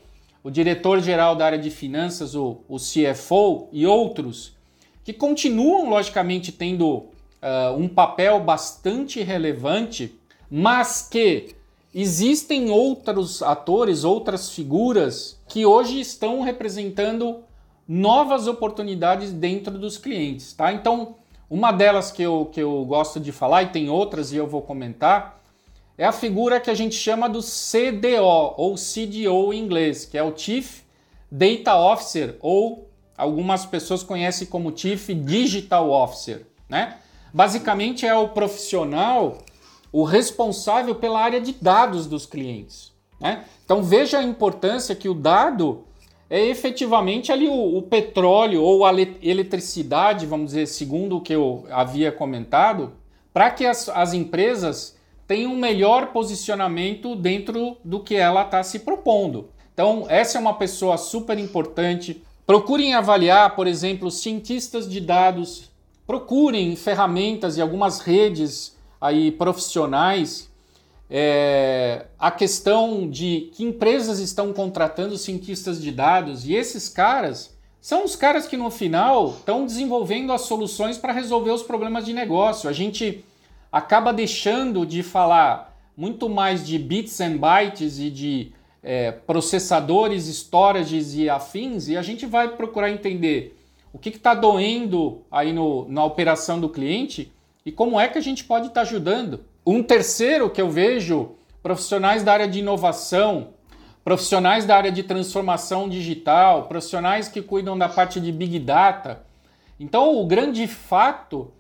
o 0.45 0.49
diretor-geral 0.49 1.35
da 1.35 1.45
área 1.45 1.59
de 1.59 1.71
finanças, 1.71 2.37
o, 2.37 2.59
o 2.69 2.77
CFO 2.77 3.67
e 3.73 3.85
outros, 3.85 4.55
que 5.03 5.13
continuam, 5.13 5.91
logicamente, 5.91 6.53
tendo 6.53 6.89
uh, 6.89 7.77
um 7.77 7.89
papel 7.89 8.39
bastante 8.39 9.21
relevante, 9.23 10.15
mas 10.49 11.03
que 11.03 11.57
Existem 11.93 12.71
outros 12.71 13.43
atores, 13.43 14.05
outras 14.05 14.51
figuras 14.51 15.41
que 15.49 15.67
hoje 15.67 15.99
estão 16.01 16.41
representando 16.41 17.43
novas 17.87 18.47
oportunidades 18.47 19.33
dentro 19.33 19.77
dos 19.77 19.99
clientes, 19.99 20.53
tá? 20.53 20.73
Então, 20.73 21.17
uma 21.49 21.73
delas 21.73 22.13
que 22.13 22.23
eu, 22.23 22.49
que 22.53 22.61
eu 22.61 22.85
gosto 22.85 23.19
de 23.19 23.33
falar, 23.33 23.65
e 23.65 23.71
tem 23.71 23.91
outras 23.91 24.33
e 24.33 24.37
eu 24.37 24.47
vou 24.47 24.63
comentar, 24.63 25.41
é 25.99 26.05
a 26.07 26.13
figura 26.13 26.61
que 26.61 26.71
a 26.71 26.75
gente 26.75 26.95
chama 26.95 27.29
do 27.29 27.41
CDO, 27.41 28.55
ou 28.57 28.77
CDO 28.77 29.53
em 29.53 29.59
inglês, 29.59 30.05
que 30.07 30.17
é 30.17 30.23
o 30.23 30.37
Chief 30.37 30.83
Data 31.31 31.77
Officer, 31.77 32.37
ou 32.41 32.89
algumas 33.19 33.67
pessoas 33.67 34.05
conhecem 34.05 34.47
como 34.47 34.77
Chief 34.77 35.09
Digital 35.09 35.91
Officer, 35.91 36.47
né? 36.69 36.99
Basicamente 37.35 38.07
é 38.07 38.15
o 38.15 38.29
profissional 38.29 39.39
o 39.93 40.05
responsável 40.05 40.95
pela 40.95 41.21
área 41.21 41.41
de 41.41 41.53
dados 41.53 42.07
dos 42.07 42.27
clientes. 42.27 42.93
Né? 43.21 43.45
Então 43.65 43.83
veja 43.83 44.19
a 44.19 44.23
importância 44.23 44.95
que 44.95 45.09
o 45.09 45.15
dado 45.15 45.85
é 46.29 46.47
efetivamente 46.47 47.33
ali 47.33 47.49
o, 47.49 47.79
o, 47.79 47.83
petróleo 47.83 48.63
ou 48.63 48.87
a 48.87 48.93
eletricidade, 49.21 50.27
vamos 50.27 50.47
dizer, 50.47 50.67
segundo 50.67 51.17
o 51.17 51.21
que 51.21 51.35
eu 51.35 51.67
havia 51.71 52.13
comentado, 52.13 52.93
para 53.33 53.51
que 53.51 53.67
as, 53.67 53.89
as 53.89 54.15
empresas 54.15 54.97
tenham 55.27 55.53
um 55.53 55.59
melhor 55.59 56.09
posicionamento 56.09 57.17
dentro 57.17 57.77
do 57.85 58.01
que 58.01 58.15
ela 58.15 58.43
está 58.43 58.63
se 58.63 58.81
propondo. 58.81 59.49
Então, 59.73 60.07
essa 60.09 60.39
é 60.39 60.41
uma 60.41 60.55
pessoa 60.55 60.97
super 60.97 61.39
importante. 61.39 62.23
Procurem 62.47 62.95
avaliar, 62.95 63.55
por 63.55 63.67
exemplo, 63.67 64.11
cientistas 64.11 64.89
de 64.89 65.01
dados, 65.01 65.71
procurem 66.07 66.75
ferramentas 66.75 67.57
e 67.57 67.61
algumas 67.61 68.01
redes 68.01 68.77
aí 69.01 69.33
profissionais 69.33 70.51
é, 71.11 72.07
a 72.17 72.31
questão 72.31 73.11
de 73.11 73.51
que 73.53 73.65
empresas 73.65 74.21
estão 74.21 74.53
contratando 74.53 75.19
cientistas 75.19 75.83
de 75.83 75.91
dados 75.91 76.47
e 76.47 76.55
esses 76.55 76.89
caras 76.89 77.59
são 77.81 78.05
os 78.05 78.15
caras 78.15 78.47
que 78.47 78.57
no 78.57 78.71
final 78.71 79.31
estão 79.31 79.67
desenvolvendo 79.67 80.33
as 80.33 80.43
soluções 80.43 80.99
para 80.99 81.13
resolver 81.13 81.51
os 81.51 81.63
problemas 81.63 82.05
de 82.05 82.13
negócio. 82.13 82.69
A 82.69 82.73
gente 82.73 83.25
acaba 83.73 84.13
deixando 84.13 84.87
de 84.87 85.03
falar 85.03 85.77
muito 85.97 86.29
mais 86.29 86.65
de 86.65 86.79
bits 86.79 87.21
and 87.21 87.39
bytes 87.39 87.99
e 87.99 88.11
de 88.11 88.53
é, 88.83 89.11
processadores, 89.11 90.27
storages 90.29 91.15
e 91.15 91.29
afins 91.29 91.89
e 91.89 91.97
a 91.97 92.03
gente 92.03 92.27
vai 92.27 92.49
procurar 92.49 92.91
entender 92.91 93.59
o 93.93 93.99
que 93.99 94.11
está 94.11 94.35
doendo 94.35 95.23
aí 95.31 95.53
no, 95.53 95.89
na 95.89 96.05
operação 96.05 96.61
do 96.61 96.69
cliente 96.69 97.33
e 97.65 97.73
como 97.73 97.99
é 97.99 98.09
que 98.09 98.19
a 98.19 98.23
gente 98.23 98.45
pode 98.45 98.69
estar 98.69 98.83
tá 98.83 98.87
ajudando. 98.87 99.45
Um 99.67 99.83
terceiro 99.83 100.49
que 100.51 100.61
eu 100.61 100.71
vejo, 100.71 101.37
profissionais 101.63 102.23
da 102.23 102.33
área 102.33 102.49
de 102.49 102.61
inovação, 102.61 103.49
profissionais 104.03 104.65
da 104.65 104.77
área 104.77 104.91
de 104.91 105.03
transformação 105.03 105.89
digital, 105.89 106.65
profissionais 106.65 107.29
que 107.29 107.43
cuidam 107.43 107.77
da 107.77 107.89
parte 107.89 108.21
de 108.21 108.33
big 108.33 108.59
data. 108.59 109.23
Então, 109.79 110.19
o 110.19 110.27
grande 110.27 110.67
fato 110.67 111.53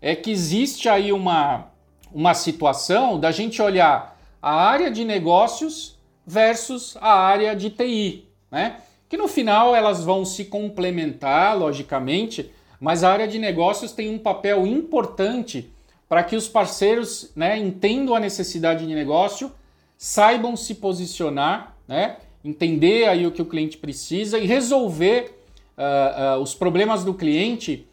é 0.00 0.14
que 0.14 0.30
existe 0.30 0.88
aí 0.88 1.12
uma, 1.12 1.66
uma 2.12 2.34
situação 2.34 3.18
da 3.18 3.30
gente 3.30 3.60
olhar 3.60 4.16
a 4.40 4.54
área 4.54 4.90
de 4.90 5.04
negócios 5.04 5.98
versus 6.26 6.96
a 7.00 7.14
área 7.14 7.54
de 7.56 7.70
TI, 7.70 8.28
né? 8.50 8.76
Que 9.08 9.16
no 9.16 9.26
final 9.26 9.74
elas 9.74 10.04
vão 10.04 10.24
se 10.24 10.44
complementar, 10.44 11.58
logicamente, 11.58 12.52
mas 12.80 13.02
a 13.02 13.10
área 13.10 13.28
de 13.28 13.38
negócios 13.38 13.92
tem 13.92 14.10
um 14.10 14.18
papel 14.18 14.66
importante 14.66 15.70
para 16.08 16.22
que 16.22 16.36
os 16.36 16.48
parceiros 16.48 17.30
né, 17.36 17.58
entendam 17.58 18.14
a 18.14 18.20
necessidade 18.20 18.86
de 18.86 18.94
negócio, 18.94 19.52
saibam 19.96 20.56
se 20.56 20.74
posicionar, 20.76 21.76
né, 21.86 22.16
entender 22.44 23.08
aí 23.08 23.26
o 23.26 23.32
que 23.32 23.42
o 23.42 23.46
cliente 23.46 23.76
precisa 23.76 24.38
e 24.38 24.46
resolver 24.46 25.38
uh, 25.76 26.38
uh, 26.38 26.42
os 26.42 26.54
problemas 26.54 27.04
do 27.04 27.12
cliente 27.12 27.86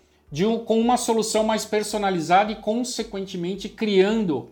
um, 0.46 0.60
com 0.60 0.80
uma 0.80 0.98
solução 0.98 1.44
mais 1.44 1.66
personalizada 1.66 2.52
e, 2.52 2.56
consequentemente, 2.56 3.70
criando 3.70 4.50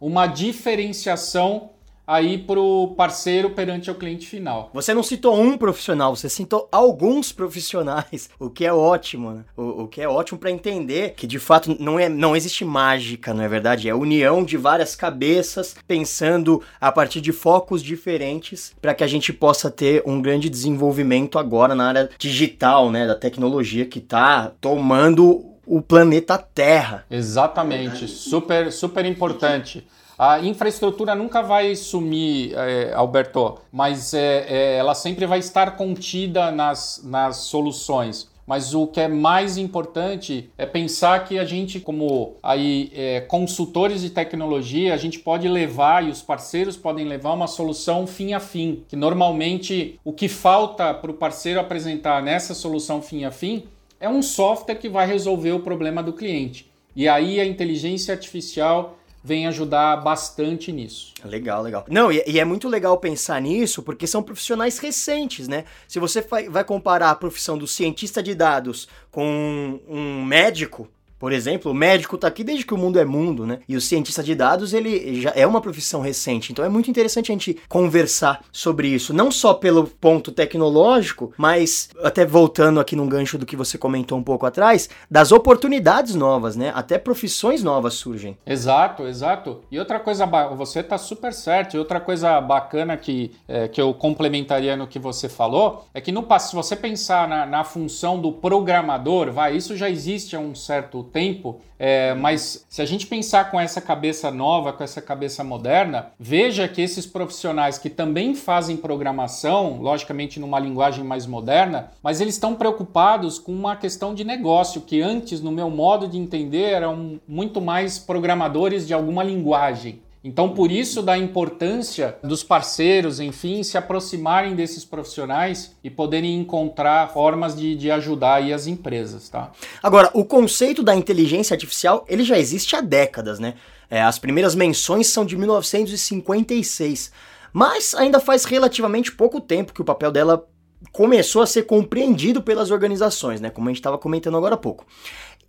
uma 0.00 0.26
diferenciação 0.26 1.70
aí 2.06 2.38
para 2.38 2.60
o 2.60 2.94
parceiro 2.96 3.50
perante 3.50 3.90
o 3.90 3.94
cliente 3.94 4.26
final. 4.26 4.70
Você 4.72 4.92
não 4.92 5.02
citou 5.02 5.38
um 5.38 5.56
profissional, 5.56 6.14
você 6.14 6.28
citou 6.28 6.68
alguns 6.70 7.32
profissionais, 7.32 8.28
o 8.38 8.50
que 8.50 8.64
é 8.64 8.72
ótimo, 8.72 9.30
né? 9.30 9.44
o, 9.56 9.82
o 9.82 9.88
que 9.88 10.00
é 10.00 10.08
ótimo 10.08 10.38
para 10.38 10.50
entender 10.50 11.14
que 11.14 11.26
de 11.26 11.38
fato 11.38 11.76
não, 11.80 11.98
é, 11.98 12.08
não 12.08 12.36
existe 12.36 12.64
mágica, 12.64 13.32
não 13.32 13.42
é 13.42 13.48
verdade? 13.48 13.88
É 13.88 13.94
união 13.94 14.44
de 14.44 14.56
várias 14.56 14.94
cabeças 14.94 15.76
pensando 15.86 16.62
a 16.80 16.92
partir 16.92 17.20
de 17.20 17.32
focos 17.32 17.82
diferentes 17.82 18.74
para 18.80 18.94
que 18.94 19.04
a 19.04 19.06
gente 19.06 19.32
possa 19.32 19.70
ter 19.70 20.02
um 20.06 20.20
grande 20.20 20.48
desenvolvimento 20.48 21.38
agora 21.38 21.74
na 21.74 21.88
área 21.88 22.10
digital, 22.18 22.90
né, 22.90 23.06
da 23.06 23.14
tecnologia 23.14 23.86
que 23.86 23.98
está 23.98 24.52
tomando 24.60 25.54
o 25.66 25.80
planeta 25.80 26.36
Terra. 26.36 27.06
Exatamente, 27.10 28.06
super 28.06 28.70
super 28.70 29.04
importante. 29.06 29.86
A 30.18 30.40
infraestrutura 30.40 31.14
nunca 31.14 31.42
vai 31.42 31.74
sumir, 31.74 32.52
é, 32.56 32.92
Alberto, 32.94 33.58
mas 33.72 34.14
é, 34.14 34.76
ela 34.76 34.94
sempre 34.94 35.26
vai 35.26 35.40
estar 35.40 35.76
contida 35.76 36.52
nas, 36.52 37.02
nas 37.04 37.36
soluções. 37.38 38.32
mas 38.46 38.74
o 38.74 38.86
que 38.86 39.00
é 39.00 39.08
mais 39.08 39.56
importante 39.56 40.50
é 40.58 40.66
pensar 40.66 41.24
que 41.24 41.38
a 41.38 41.44
gente, 41.44 41.80
como 41.80 42.36
aí 42.42 42.92
é, 42.94 43.20
consultores 43.22 44.02
de 44.02 44.10
tecnologia, 44.10 44.92
a 44.92 44.96
gente 44.96 45.18
pode 45.18 45.48
levar 45.48 46.04
e 46.04 46.10
os 46.10 46.20
parceiros 46.20 46.76
podem 46.76 47.06
levar 47.06 47.32
uma 47.32 47.46
solução 47.46 48.06
fim 48.06 48.34
a 48.34 48.40
fim. 48.40 48.84
Que 48.88 48.96
normalmente 48.96 49.98
o 50.04 50.12
que 50.12 50.28
falta 50.28 50.92
para 50.92 51.10
o 51.10 51.14
parceiro 51.14 51.58
apresentar 51.58 52.22
nessa 52.22 52.54
solução 52.54 53.00
fim 53.00 53.24
a 53.24 53.30
fim 53.30 53.64
é 53.98 54.08
um 54.08 54.22
software 54.22 54.74
que 54.74 54.88
vai 54.88 55.06
resolver 55.06 55.52
o 55.52 55.60
problema 55.60 56.02
do 56.02 56.12
cliente. 56.12 56.70
E 56.94 57.08
aí 57.08 57.40
a 57.40 57.46
inteligência 57.46 58.12
artificial 58.12 58.98
vem 59.24 59.46
ajudar 59.46 59.96
bastante 59.96 60.70
nisso. 60.70 61.14
Legal, 61.24 61.62
legal. 61.62 61.86
Não, 61.88 62.12
e, 62.12 62.22
e, 62.26 62.38
é 62.38 62.44
muito 62.44 62.68
legal 62.68 62.98
pensar 62.98 63.40
nisso 63.40 63.82
porque 63.82 64.06
são 64.06 64.22
profissionais 64.22 64.78
recentes, 64.78 65.48
né? 65.48 65.64
Se 65.88 65.98
você 65.98 66.20
vai 66.50 66.62
comparar 66.62 67.10
a 67.10 67.14
profissão 67.14 67.56
do 67.56 67.66
cientista 67.66 68.22
de 68.22 68.34
dados 68.34 68.86
com 69.10 69.80
um 69.88 70.22
médico, 70.22 70.86
por 71.24 71.32
exemplo, 71.32 71.72
o 71.72 71.74
médico 71.74 72.16
está 72.16 72.28
aqui 72.28 72.44
desde 72.44 72.66
que 72.66 72.74
o 72.74 72.76
mundo 72.76 72.98
é 72.98 73.04
mundo, 73.06 73.46
né? 73.46 73.60
E 73.66 73.74
o 73.76 73.80
cientista 73.80 74.22
de 74.22 74.34
dados, 74.34 74.74
ele 74.74 75.22
já 75.22 75.32
é 75.34 75.46
uma 75.46 75.58
profissão 75.58 76.02
recente. 76.02 76.52
Então 76.52 76.62
é 76.62 76.68
muito 76.68 76.90
interessante 76.90 77.32
a 77.32 77.34
gente 77.34 77.56
conversar 77.66 78.44
sobre 78.52 78.88
isso, 78.88 79.14
não 79.14 79.30
só 79.30 79.54
pelo 79.54 79.86
ponto 79.86 80.30
tecnológico, 80.30 81.32
mas 81.38 81.88
até 82.02 82.26
voltando 82.26 82.78
aqui 82.78 82.94
num 82.94 83.08
gancho 83.08 83.38
do 83.38 83.46
que 83.46 83.56
você 83.56 83.78
comentou 83.78 84.18
um 84.18 84.22
pouco 84.22 84.44
atrás, 84.44 84.90
das 85.10 85.32
oportunidades 85.32 86.14
novas, 86.14 86.56
né? 86.56 86.70
Até 86.74 86.98
profissões 86.98 87.62
novas 87.62 87.94
surgem. 87.94 88.36
Exato, 88.44 89.04
exato. 89.06 89.62
E 89.70 89.78
outra 89.78 89.98
coisa, 89.98 90.26
você 90.54 90.80
está 90.80 90.98
super 90.98 91.32
certo. 91.32 91.74
E 91.74 91.78
outra 91.78 92.00
coisa 92.00 92.38
bacana 92.38 92.98
que, 92.98 93.32
é, 93.48 93.66
que 93.66 93.80
eu 93.80 93.94
complementaria 93.94 94.76
no 94.76 94.86
que 94.86 94.98
você 94.98 95.30
falou 95.30 95.86
é 95.94 96.02
que 96.02 96.12
no 96.12 96.28
se 96.38 96.54
você 96.54 96.76
pensar 96.76 97.26
na, 97.26 97.46
na 97.46 97.64
função 97.64 98.20
do 98.20 98.30
programador, 98.30 99.32
vai, 99.32 99.56
isso 99.56 99.74
já 99.74 99.88
existe 99.88 100.36
há 100.36 100.38
um 100.38 100.54
certo 100.54 101.02
tempo, 101.14 101.60
é, 101.78 102.12
mas 102.12 102.66
se 102.68 102.82
a 102.82 102.84
gente 102.84 103.06
pensar 103.06 103.48
com 103.48 103.60
essa 103.60 103.80
cabeça 103.80 104.32
nova, 104.32 104.72
com 104.72 104.82
essa 104.82 105.00
cabeça 105.00 105.44
moderna, 105.44 106.10
veja 106.18 106.66
que 106.66 106.82
esses 106.82 107.06
profissionais 107.06 107.78
que 107.78 107.88
também 107.88 108.34
fazem 108.34 108.76
programação, 108.76 109.80
logicamente 109.80 110.40
numa 110.40 110.58
linguagem 110.58 111.04
mais 111.04 111.24
moderna, 111.24 111.92
mas 112.02 112.20
eles 112.20 112.34
estão 112.34 112.56
preocupados 112.56 113.38
com 113.38 113.52
uma 113.52 113.76
questão 113.76 114.12
de 114.12 114.24
negócio, 114.24 114.80
que 114.80 115.00
antes, 115.00 115.40
no 115.40 115.52
meu 115.52 115.70
modo 115.70 116.08
de 116.08 116.18
entender, 116.18 116.72
eram 116.72 117.20
muito 117.28 117.60
mais 117.60 117.96
programadores 117.96 118.84
de 118.84 118.92
alguma 118.92 119.22
linguagem. 119.22 120.02
Então, 120.26 120.54
por 120.54 120.72
isso 120.72 121.02
da 121.02 121.18
importância 121.18 122.16
dos 122.24 122.42
parceiros, 122.42 123.20
enfim, 123.20 123.62
se 123.62 123.76
aproximarem 123.76 124.54
desses 124.54 124.82
profissionais 124.82 125.76
e 125.84 125.90
poderem 125.90 126.40
encontrar 126.40 127.12
formas 127.12 127.54
de, 127.54 127.76
de 127.76 127.90
ajudar 127.90 128.36
aí 128.36 128.50
as 128.50 128.66
empresas, 128.66 129.28
tá? 129.28 129.52
Agora, 129.82 130.10
o 130.14 130.24
conceito 130.24 130.82
da 130.82 130.96
inteligência 130.96 131.52
artificial, 131.52 132.06
ele 132.08 132.24
já 132.24 132.38
existe 132.38 132.74
há 132.74 132.80
décadas, 132.80 133.38
né? 133.38 133.52
É, 133.90 134.00
as 134.00 134.18
primeiras 134.18 134.54
menções 134.54 135.08
são 135.08 135.26
de 135.26 135.36
1956, 135.36 137.12
mas 137.52 137.94
ainda 137.94 138.18
faz 138.18 138.46
relativamente 138.46 139.12
pouco 139.12 139.42
tempo 139.42 139.74
que 139.74 139.82
o 139.82 139.84
papel 139.84 140.10
dela 140.10 140.48
começou 140.90 141.42
a 141.42 141.46
ser 141.46 141.64
compreendido 141.64 142.42
pelas 142.42 142.70
organizações, 142.70 143.42
né? 143.42 143.50
Como 143.50 143.68
a 143.68 143.70
gente 143.70 143.80
estava 143.80 143.98
comentando 143.98 144.38
agora 144.38 144.54
há 144.54 144.58
pouco. 144.58 144.86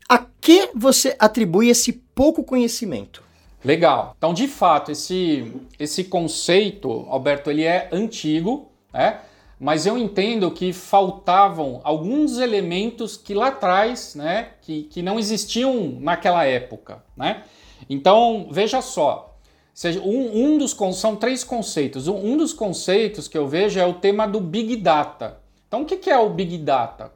A 0.10 0.18
que 0.42 0.70
você 0.76 1.16
atribui 1.18 1.70
esse 1.70 1.94
pouco 1.94 2.44
conhecimento? 2.44 3.24
Legal. 3.66 4.14
Então, 4.16 4.32
de 4.32 4.48
fato, 4.48 4.92
esse, 4.92 5.52
esse 5.80 6.04
conceito, 6.04 7.08
Alberto, 7.10 7.50
ele 7.50 7.64
é 7.64 7.90
antigo, 7.92 8.72
né? 8.94 9.22
mas 9.60 9.88
eu 9.88 9.98
entendo 9.98 10.52
que 10.52 10.72
faltavam 10.72 11.82
alguns 11.84 12.38
elementos 12.38 13.18
que 13.18 13.34
lá 13.34 13.48
atrás, 13.48 14.14
né, 14.14 14.50
que, 14.62 14.84
que 14.84 15.02
não 15.02 15.18
existiam 15.18 15.98
naquela 16.00 16.46
época, 16.46 17.04
né? 17.18 17.44
Então, 17.90 18.48
veja 18.52 18.82
só, 18.82 19.36
seja, 19.74 20.00
um, 20.02 20.54
um 20.54 20.58
dos 20.58 20.76
são 20.94 21.16
três 21.16 21.44
conceitos. 21.44 22.08
Um, 22.08 22.34
um, 22.34 22.38
dos 22.38 22.54
conceitos 22.54 23.28
que 23.28 23.38
eu 23.38 23.48
vejo 23.48 23.80
é 23.80 23.86
o 23.86 23.96
tema 23.96 24.28
do 24.28 24.40
Big 24.40 24.76
Data. 24.78 25.40
Então, 25.68 25.82
o 25.82 25.86
que, 25.86 26.10
é 26.10 26.18
o 26.18 26.30
Big 26.30 26.58
Data? 26.60 27.12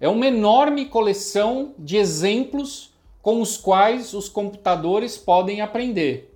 É 0.00 0.08
uma 0.08 0.26
enorme 0.26 0.86
coleção 0.86 1.74
de 1.78 1.96
exemplos 1.96 2.87
com 3.22 3.40
os 3.40 3.56
quais 3.56 4.14
os 4.14 4.28
computadores 4.28 5.16
podem 5.16 5.60
aprender. 5.60 6.34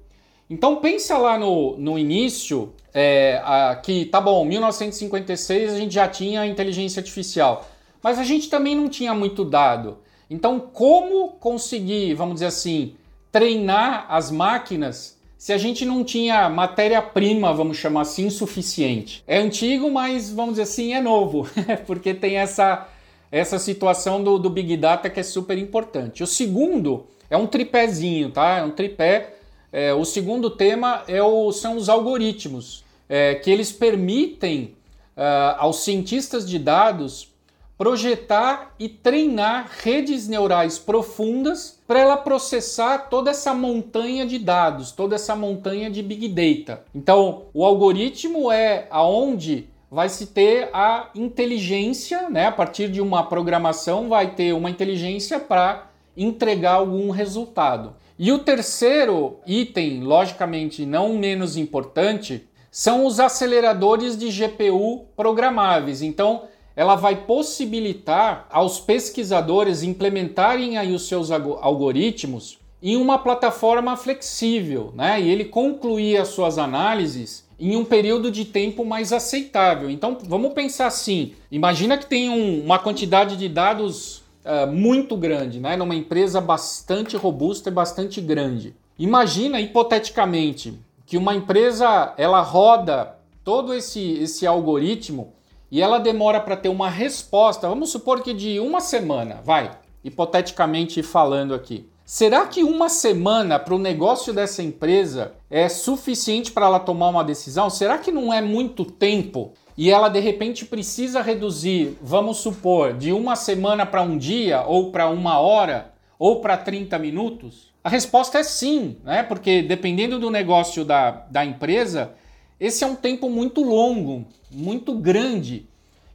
Então 0.48 0.76
pensa 0.76 1.16
lá 1.16 1.38
no, 1.38 1.76
no 1.78 1.98
início, 1.98 2.72
é, 2.92 3.40
que 3.82 4.04
tá 4.06 4.20
bom, 4.20 4.44
1956 4.44 5.73
a 5.73 5.78
gente 5.78 5.95
já 5.95 6.08
tinha 6.08 6.47
inteligência 6.47 7.00
artificial, 7.00 7.66
mas 8.02 8.18
a 8.18 8.25
gente 8.25 8.50
também 8.50 8.75
não 8.75 8.88
tinha 8.88 9.14
muito 9.14 9.45
dado. 9.45 9.99
Então 10.28 10.60
como 10.60 11.28
conseguir, 11.40 12.14
vamos 12.14 12.34
dizer 12.34 12.47
assim, 12.47 12.95
treinar 13.30 14.06
as 14.08 14.30
máquinas 14.30 15.21
se 15.42 15.52
a 15.52 15.58
gente 15.58 15.84
não 15.84 16.04
tinha 16.04 16.49
matéria-prima, 16.49 17.52
vamos 17.52 17.76
chamar 17.76 18.02
assim, 18.02 18.30
suficiente? 18.30 19.25
É 19.26 19.38
antigo, 19.38 19.90
mas 19.90 20.30
vamos 20.30 20.52
dizer 20.52 20.62
assim, 20.62 20.95
é 20.95 21.00
novo, 21.00 21.49
porque 21.84 22.14
tem 22.14 22.36
essa 22.36 22.86
essa 23.32 23.58
situação 23.58 24.23
do, 24.23 24.38
do 24.38 24.50
Big 24.50 24.76
Data 24.76 25.08
que 25.08 25.18
é 25.18 25.23
super 25.23 25.56
importante. 25.56 26.23
O 26.23 26.26
segundo 26.26 27.06
é 27.30 27.36
um 27.36 27.47
tripézinho, 27.47 28.30
tá? 28.30 28.58
É 28.58 28.62
um 28.62 28.71
tripé. 28.71 29.36
É, 29.73 29.95
o 29.95 30.04
segundo 30.04 30.50
tema 30.50 31.02
é 31.08 31.23
o, 31.23 31.50
são 31.50 31.78
os 31.78 31.88
algoritmos, 31.88 32.84
é, 33.08 33.34
que 33.36 33.50
eles 33.50 33.73
permitem 33.73 34.76
uh, 35.16 35.56
aos 35.56 35.82
cientistas 35.82 36.47
de 36.47 36.58
dados 36.58 37.32
projetar 37.78 38.75
e 38.78 38.88
treinar 38.88 39.68
redes 39.82 40.28
neurais 40.28 40.78
profundas 40.78 41.80
para 41.86 41.99
ela 41.99 42.16
processar 42.16 43.08
toda 43.08 43.30
essa 43.30 43.54
montanha 43.54 44.26
de 44.26 44.38
dados, 44.38 44.92
toda 44.92 45.16
essa 45.16 45.34
montanha 45.34 45.90
de 45.90 46.02
big 46.02 46.28
data. 46.28 46.84
Então, 46.95 47.45
o 47.52 47.64
algoritmo 47.64 48.52
é 48.52 48.86
aonde 48.90 49.68
vai 49.93 50.09
se 50.09 50.28
ter 50.28 50.71
a 50.73 51.11
inteligência, 51.15 52.31
né? 52.31 52.47
A 52.47 52.52
partir 52.52 52.89
de 52.89 52.99
uma 52.99 53.25
programação 53.25 54.09
vai 54.09 54.35
ter 54.35 54.55
uma 54.55 54.71
inteligência 54.71 55.39
para 55.39 55.91
entregar 56.17 56.76
algum 56.76 57.11
resultado. 57.11 57.93
E 58.19 58.33
o 58.33 58.39
terceiro 58.39 59.37
item, 59.47 60.02
logicamente 60.02 60.87
não 60.87 61.19
menos 61.19 61.59
importante, 61.59 62.49
são 62.71 63.05
os 63.05 63.21
aceleradores 63.21 64.17
de 64.17 64.31
GPU 64.31 65.05
programáveis. 65.15 66.00
Então, 66.00 66.45
ela 66.75 66.95
vai 66.95 67.26
possibilitar 67.26 68.47
aos 68.50 68.81
pesquisadores 68.81 69.83
implementarem 69.83 70.78
aí 70.78 70.95
os 70.95 71.07
seus 71.07 71.31
algoritmos 71.31 72.61
em 72.82 72.97
uma 72.97 73.18
plataforma 73.18 73.97
flexível, 73.97 74.92
né? 74.95 75.21
E 75.21 75.30
ele 75.30 75.45
concluir 75.45 76.16
as 76.16 76.28
suas 76.28 76.58
análises 76.58 77.47
em 77.60 77.76
um 77.76 77.84
período 77.84 78.28
de 78.28 78.45
tempo 78.45 78.84
mais 78.84 79.12
aceitável. 79.12 79.88
Então, 79.88 80.18
vamos 80.25 80.52
pensar 80.52 80.86
assim: 80.86 81.34
imagina 81.50 81.97
que 81.97 82.06
tem 82.06 82.28
um, 82.28 82.64
uma 82.64 82.78
quantidade 82.78 83.36
de 83.36 83.49
dados 83.49 84.23
uh, 84.45 84.66
muito 84.71 85.16
grande, 85.16 85.60
né? 85.60 85.76
numa 85.76 85.95
empresa 85.95 86.40
bastante 86.40 87.16
robusta 87.16 87.68
e 87.68 87.73
bastante 87.73 88.21
grande. 88.21 88.75
Imagina, 88.99 89.60
hipoteticamente, 89.60 90.75
que 91.06 91.16
uma 91.16 91.34
empresa 91.34 92.14
ela 92.16 92.40
roda 92.40 93.16
todo 93.45 93.73
esse, 93.73 94.14
esse 94.14 94.47
algoritmo 94.47 95.32
e 95.71 95.80
ela 95.80 95.99
demora 95.99 96.40
para 96.40 96.56
ter 96.56 96.68
uma 96.68 96.88
resposta, 96.88 97.68
vamos 97.68 97.90
supor 97.90 98.23
que 98.23 98.34
de 98.34 98.60
uma 98.60 98.80
semana, 98.80 99.40
vai, 99.42 99.71
hipoteticamente 100.04 101.02
falando 101.02 101.54
aqui. 101.54 101.88
Será 102.14 102.46
que 102.46 102.62
uma 102.62 102.90
semana 102.90 103.58
para 103.58 103.75
o 103.75 103.78
negócio 103.78 104.34
dessa 104.34 104.62
empresa 104.62 105.32
é 105.48 105.66
suficiente 105.66 106.52
para 106.52 106.66
ela 106.66 106.78
tomar 106.78 107.08
uma 107.08 107.25
decisão? 107.25 107.70
Será 107.70 107.96
que 107.96 108.12
não 108.12 108.30
é 108.30 108.42
muito 108.42 108.84
tempo 108.84 109.52
e 109.78 109.90
ela 109.90 110.10
de 110.10 110.20
repente 110.20 110.66
precisa 110.66 111.22
reduzir, 111.22 111.96
vamos 112.02 112.36
supor, 112.36 112.92
de 112.92 113.14
uma 113.14 113.34
semana 113.34 113.86
para 113.86 114.02
um 114.02 114.18
dia, 114.18 114.60
ou 114.60 114.92
para 114.92 115.08
uma 115.08 115.38
hora, 115.38 115.94
ou 116.18 116.42
para 116.42 116.58
30 116.58 116.98
minutos? 116.98 117.72
A 117.82 117.88
resposta 117.88 118.38
é 118.38 118.42
sim, 118.42 118.98
né? 119.02 119.22
porque 119.22 119.62
dependendo 119.62 120.18
do 120.18 120.30
negócio 120.30 120.84
da, 120.84 121.12
da 121.30 121.46
empresa, 121.46 122.12
esse 122.60 122.84
é 122.84 122.86
um 122.86 122.94
tempo 122.94 123.30
muito 123.30 123.62
longo, 123.62 124.26
muito 124.50 124.92
grande. 124.98 125.66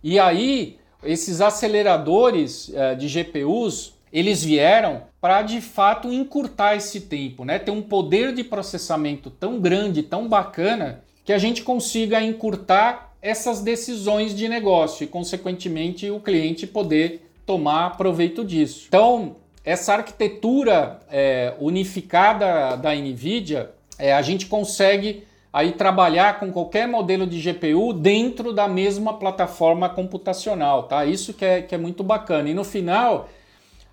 E 0.03 0.19
aí, 0.19 0.77
esses 1.03 1.41
aceleradores 1.41 2.69
uh, 2.69 2.95
de 2.95 3.07
GPUs, 3.07 3.96
eles 4.11 4.43
vieram 4.43 5.03
para 5.19 5.41
de 5.41 5.61
fato 5.61 6.11
encurtar 6.11 6.75
esse 6.75 7.01
tempo, 7.01 7.43
né? 7.43 7.59
Ter 7.59 7.71
um 7.71 7.81
poder 7.81 8.33
de 8.33 8.43
processamento 8.43 9.29
tão 9.29 9.59
grande, 9.59 10.03
tão 10.03 10.27
bacana, 10.27 11.03
que 11.25 11.33
a 11.33 11.37
gente 11.37 11.61
consiga 11.61 12.21
encurtar 12.21 13.13
essas 13.21 13.61
decisões 13.61 14.33
de 14.35 14.47
negócio 14.47 15.03
e, 15.03 15.07
consequentemente, 15.07 16.09
o 16.09 16.19
cliente 16.19 16.65
poder 16.65 17.29
tomar 17.45 17.97
proveito 17.97 18.45
disso. 18.45 18.85
Então, 18.87 19.35
essa 19.63 19.95
arquitetura 19.95 20.99
é, 21.11 21.53
unificada 21.59 22.77
da 22.77 22.95
NVIDIA, 22.95 23.71
é, 23.99 24.13
a 24.13 24.21
gente 24.21 24.45
consegue 24.45 25.23
aí 25.51 25.71
trabalhar 25.71 26.39
com 26.39 26.51
qualquer 26.51 26.87
modelo 26.87 27.25
de 27.25 27.41
GPU 27.41 27.91
dentro 27.91 28.53
da 28.53 28.67
mesma 28.67 29.13
plataforma 29.13 29.89
computacional, 29.89 30.83
tá? 30.83 31.05
Isso 31.05 31.33
que 31.33 31.43
é, 31.43 31.61
que 31.61 31.73
é 31.73 31.77
muito 31.77 32.03
bacana. 32.03 32.49
E 32.49 32.53
no 32.53 32.63
final, 32.63 33.27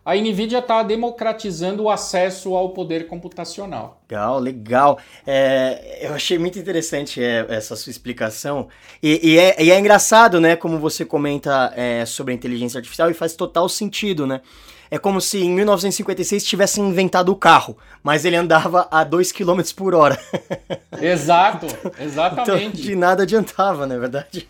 a 0.05 0.15
NVIDIA 0.15 0.59
está 0.59 0.83
democratizando 0.83 1.85
o 1.85 1.91
acesso 1.91 2.55
ao 2.55 2.71
poder 2.71 3.07
computacional. 3.07 4.03
Legal, 4.11 4.39
legal. 4.39 4.99
É, 5.27 6.01
eu 6.03 6.13
achei 6.13 6.39
muito 6.39 6.59
interessante 6.59 7.23
é, 7.23 7.47
essa 7.49 7.75
sua 7.75 7.91
explicação. 7.91 8.69
E, 9.03 9.21
e, 9.23 9.39
é, 9.39 9.63
e, 9.63 9.71
é, 9.71 9.79
engraçado, 9.79 10.41
né, 10.41 10.57
como 10.57 10.79
você 10.79 11.07
comenta 11.07 11.73
é, 11.75 12.05
sobre 12.05 12.33
a 12.33 12.37
inteligência 12.37 12.79
artificial 12.79 13.11
e 13.11 13.15
faz 13.15 13.35
total 13.35 13.67
sentido, 13.67 14.27
né? 14.27 14.43
É 14.91 14.99
como 14.99 15.21
se 15.21 15.43
em 15.43 15.51
1956 15.51 16.45
tivessem 16.45 16.87
inventado 16.87 17.33
o 17.33 17.35
carro, 17.35 17.77
mas 18.03 18.27
ele 18.27 18.37
andava 18.37 18.87
a 18.91 19.03
2 19.03 19.33
km 19.33 19.61
por 19.75 19.95
hora. 19.95 20.19
Exato, 21.01 21.67
exatamente. 21.99 22.67
Então, 22.67 22.71
de 22.71 22.95
nada 22.95 23.23
adiantava, 23.25 23.87
não 23.87 23.97
é 23.97 23.99
verdade? 23.99 24.47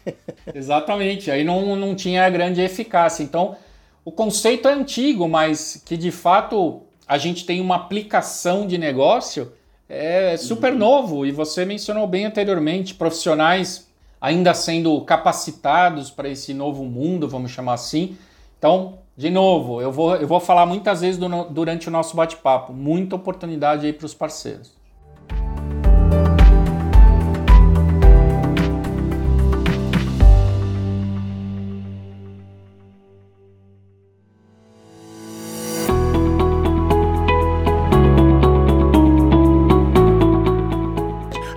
Exatamente, 0.52 1.30
aí 1.30 1.44
não, 1.44 1.74
não 1.76 1.94
tinha 1.94 2.28
grande 2.28 2.60
eficácia. 2.60 3.22
Então, 3.22 3.56
o 4.04 4.12
conceito 4.12 4.68
é 4.68 4.72
antigo, 4.72 5.28
mas 5.28 5.82
que 5.84 5.96
de 5.96 6.10
fato 6.10 6.82
a 7.06 7.18
gente 7.18 7.44
tem 7.46 7.60
uma 7.60 7.76
aplicação 7.76 8.66
de 8.66 8.76
negócio 8.78 9.52
é 9.88 10.36
super 10.36 10.72
uhum. 10.72 10.78
novo. 10.78 11.26
E 11.26 11.32
você 11.32 11.64
mencionou 11.64 12.06
bem 12.06 12.24
anteriormente, 12.26 12.94
profissionais 12.94 13.88
ainda 14.20 14.54
sendo 14.54 14.98
capacitados 15.02 16.10
para 16.10 16.28
esse 16.28 16.54
novo 16.54 16.84
mundo, 16.84 17.28
vamos 17.28 17.50
chamar 17.50 17.74
assim. 17.74 18.16
Então, 18.58 18.98
de 19.16 19.28
novo, 19.28 19.82
eu 19.82 19.92
vou, 19.92 20.16
eu 20.16 20.26
vou 20.26 20.40
falar 20.40 20.64
muitas 20.64 21.02
vezes 21.02 21.18
do, 21.18 21.44
durante 21.44 21.88
o 21.88 21.90
nosso 21.90 22.16
bate-papo. 22.16 22.72
Muita 22.72 23.16
oportunidade 23.16 23.84
aí 23.84 23.92
para 23.92 24.06
os 24.06 24.14
parceiros. 24.14 24.72